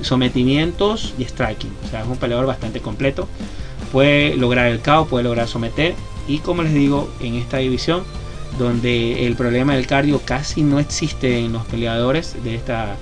[0.02, 1.72] sometimientos y striking.
[1.86, 3.28] O sea, es un peleador bastante completo.
[3.92, 5.96] Puede lograr el caos, puede lograr someter.
[6.30, 8.04] Y como les digo, en esta división
[8.58, 12.96] donde el problema del cardio casi no existe en los peleadores de esta,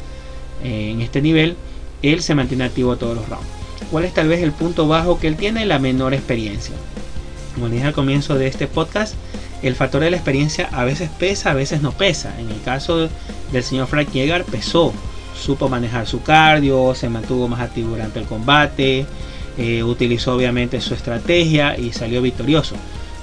[0.64, 1.56] eh, en este nivel,
[2.02, 3.48] él se mantiene activo todos los rounds.
[3.92, 5.66] ¿Cuál es tal vez el punto bajo que él tiene?
[5.66, 6.76] La menor experiencia.
[7.56, 9.16] Como dije al comienzo de este podcast,
[9.62, 12.40] el factor de la experiencia a veces pesa, a veces no pesa.
[12.40, 13.10] En el caso
[13.52, 14.94] del señor Frank Yeager pesó,
[15.40, 19.06] supo manejar su cardio, se mantuvo más activo durante el combate,
[19.58, 22.76] eh, utilizó obviamente su estrategia y salió victorioso.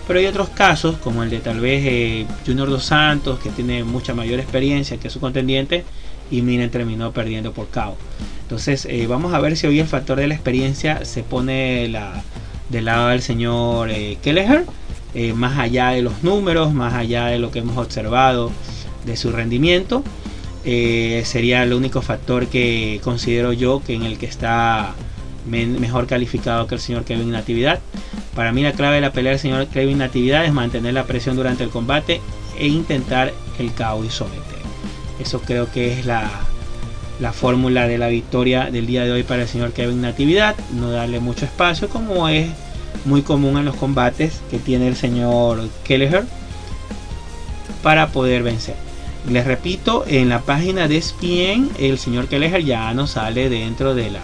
[0.07, 3.85] Pero hay otros casos, como el de tal vez eh, Junior Dos Santos, que tiene
[3.85, 5.85] mucha mayor experiencia que su contendiente,
[6.31, 7.97] y miren, terminó perdiendo por KO.
[8.43, 12.23] Entonces, eh, vamos a ver si hoy el factor de la experiencia se pone la,
[12.69, 14.65] del lado del señor eh, Kelleher,
[15.15, 18.51] eh, más allá de los números, más allá de lo que hemos observado
[19.07, 20.03] de su rendimiento.
[20.65, 24.95] sería el único factor que considero yo que en el que está
[25.47, 27.81] mejor calificado que el señor Kevin Natividad.
[28.35, 31.37] Para mí la clave de la pelea del señor Kevin Natividad es mantener la presión
[31.37, 32.21] durante el combate
[32.59, 34.43] e intentar el KO y someter.
[35.21, 36.29] Eso creo que es la,
[37.21, 40.57] la fórmula de la victoria del día de hoy para el señor Kevin Natividad.
[40.73, 42.49] No darle mucho espacio como es
[43.05, 46.25] muy común en los combates que tiene el señor Kelleher
[47.83, 48.77] para poder vencer.
[49.29, 54.11] Les repito, en la página de ESPN el señor Kelleher ya no sale dentro de
[54.11, 54.21] la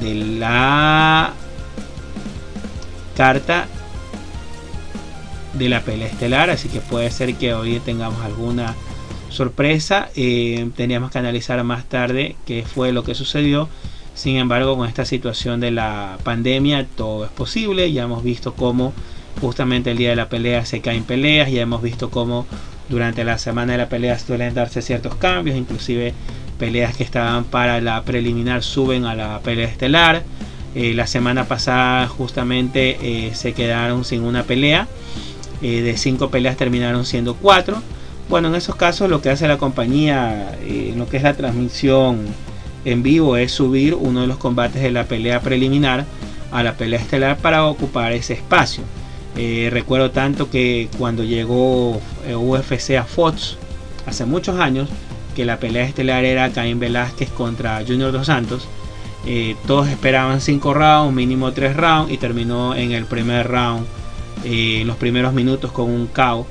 [0.00, 1.32] de la
[3.16, 3.66] carta
[5.54, 8.74] de la pelea estelar, así que puede ser que hoy tengamos alguna
[9.30, 10.10] sorpresa.
[10.16, 13.68] Eh, teníamos que analizar más tarde qué fue lo que sucedió.
[14.14, 17.92] Sin embargo, con esta situación de la pandemia, todo es posible.
[17.92, 18.92] Ya hemos visto cómo
[19.40, 21.50] justamente el día de la pelea se caen peleas.
[21.50, 22.46] Ya hemos visto cómo
[22.88, 26.14] durante la semana de la pelea suelen darse ciertos cambios, inclusive
[26.58, 30.22] peleas que estaban para la preliminar suben a la pelea estelar.
[30.74, 34.88] Eh, la semana pasada justamente eh, se quedaron sin una pelea.
[35.62, 37.82] Eh, de cinco peleas terminaron siendo cuatro.
[38.28, 42.26] Bueno, en esos casos lo que hace la compañía, en lo que es la transmisión
[42.84, 46.04] en vivo, es subir uno de los combates de la pelea preliminar
[46.52, 48.82] a la pelea estelar para ocupar ese espacio.
[49.70, 52.00] recuerdo tanto que cuando llegó
[52.34, 53.56] UFC a Fox
[54.06, 54.88] hace muchos años,
[55.36, 58.66] que la pelea estelar era Caín Velázquez contra Junior Dos Santos.
[59.26, 63.84] Eh, todos esperaban 5 rounds, mínimo 3 rounds, y terminó en el primer round,
[64.44, 66.46] eh, en los primeros minutos con un KO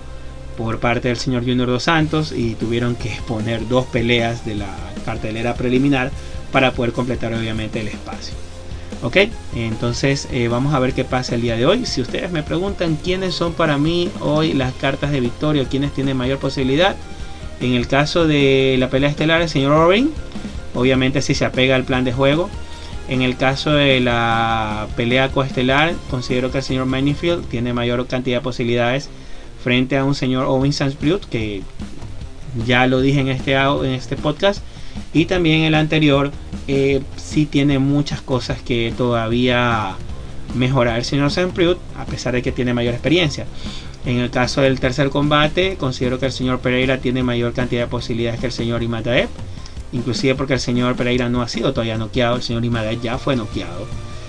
[0.55, 4.69] por parte del señor Junior Dos Santos y tuvieron que exponer dos peleas de la
[5.03, 6.11] cartelera preliminar
[6.51, 8.35] para poder completar obviamente el espacio.
[9.01, 9.17] Ok,
[9.55, 11.85] entonces eh, vamos a ver qué pasa el día de hoy.
[11.85, 16.15] Si ustedes me preguntan quiénes son para mí hoy las cartas de victoria, quiénes tienen
[16.15, 16.95] mayor posibilidad,
[17.61, 20.11] en el caso de la pelea estelar, el señor Orin,
[20.73, 22.49] obviamente si se apega al plan de juego.
[23.07, 28.37] En el caso de la pelea coestelar, considero que el señor Manifield tiene mayor cantidad
[28.37, 29.09] de posibilidades
[29.63, 31.61] frente a un señor Owen Sansbrut que
[32.65, 34.61] ya lo dije en este, en este podcast.
[35.13, 36.31] Y también el anterior
[36.67, 39.95] eh, sí tiene muchas cosas que todavía
[40.55, 43.45] mejorar el señor Sempriut, a pesar de que tiene mayor experiencia.
[44.05, 47.87] En el caso del tercer combate, considero que el señor Pereira tiene mayor cantidad de
[47.87, 49.29] posibilidades que el señor Imadaev.
[49.93, 53.35] Inclusive porque el señor Pereira no ha sido todavía noqueado, el señor Imadaev ya fue
[53.35, 53.87] noqueado.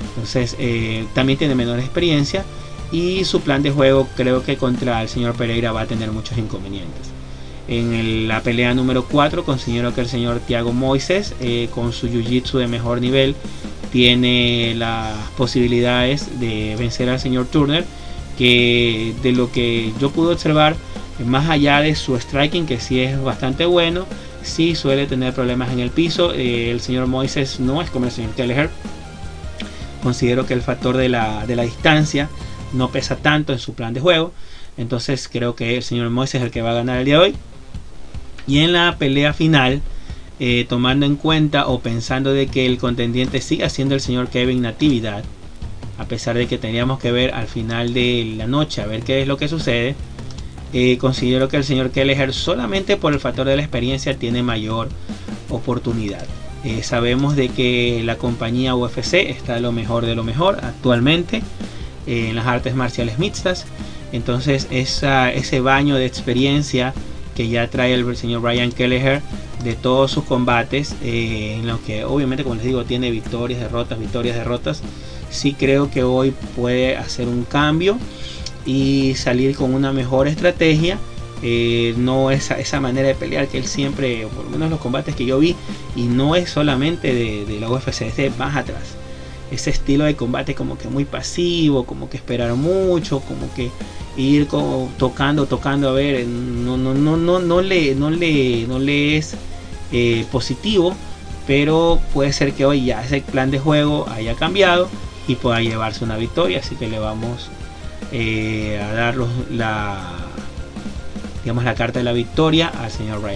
[0.09, 2.45] Entonces eh, también tiene menor experiencia
[2.91, 6.39] y su plan de juego creo que contra el señor Pereira va a tener muchos
[6.39, 7.11] inconvenientes.
[7.69, 12.59] En la pelea número 4 considero que el señor Thiago Moises eh, con su jiu-jitsu
[12.59, 13.35] de mejor nivel
[13.91, 17.85] tiene las posibilidades de vencer al señor Turner
[18.37, 20.77] que de lo que yo pude observar
[21.25, 24.07] más allá de su striking que sí es bastante bueno
[24.47, 26.33] sí suele tener problemas en el piso.
[26.33, 28.71] Eh, el señor Moises no es como el señor Kelleher.
[30.03, 32.29] Considero que el factor de la, de la distancia
[32.73, 34.33] no pesa tanto en su plan de juego.
[34.77, 37.21] Entonces creo que el señor Moises es el que va a ganar el día de
[37.21, 37.35] hoy.
[38.47, 39.83] Y en la pelea final,
[40.39, 44.63] eh, tomando en cuenta o pensando de que el contendiente siga siendo el señor Kevin
[44.63, 45.25] Natividad,
[45.99, 49.23] a pesar de que teníamos que ver al final de la noche a ver qué
[49.23, 49.95] es lo que sucede,
[50.73, 54.89] eh, considero que el señor Kelleher solamente por el factor de la experiencia tiene mayor
[55.49, 56.25] oportunidad.
[56.65, 61.43] Eh, sabemos de que la compañía UFC está lo mejor de lo mejor actualmente
[62.07, 63.67] en las artes marciales mixtas.
[64.13, 66.93] Entonces ese baño de experiencia
[67.37, 69.21] que ya trae el señor Brian Kelleher
[69.63, 73.99] de todos sus combates, eh, en lo que obviamente, como les digo, tiene victorias, derrotas,
[73.99, 74.83] victorias, derrotas.
[75.31, 77.99] Sí creo que hoy puede hacer un cambio
[78.65, 80.99] y salir con una mejor estrategia.
[81.43, 85.15] Eh, no esa, esa manera de pelear que él siempre, por lo menos los combates
[85.15, 85.55] que yo vi,
[85.95, 88.97] y no es solamente de, la UFC, es más atrás
[89.51, 93.71] ese estilo de combate como que muy pasivo, como que esperar mucho, como que
[94.17, 94.49] ir
[94.99, 99.37] tocando, tocando, a ver, no, no, no, no, no le, no le, no le es
[99.93, 100.97] eh, positivo,
[101.47, 104.89] pero puede ser que hoy ya ese plan de juego haya cambiado
[105.27, 107.51] y pueda llevarse una victoria, así que le vamos
[108.13, 109.17] eh, a dar
[109.51, 109.99] la,
[111.43, 113.35] digamos, la carta de la victoria al señor Ryan.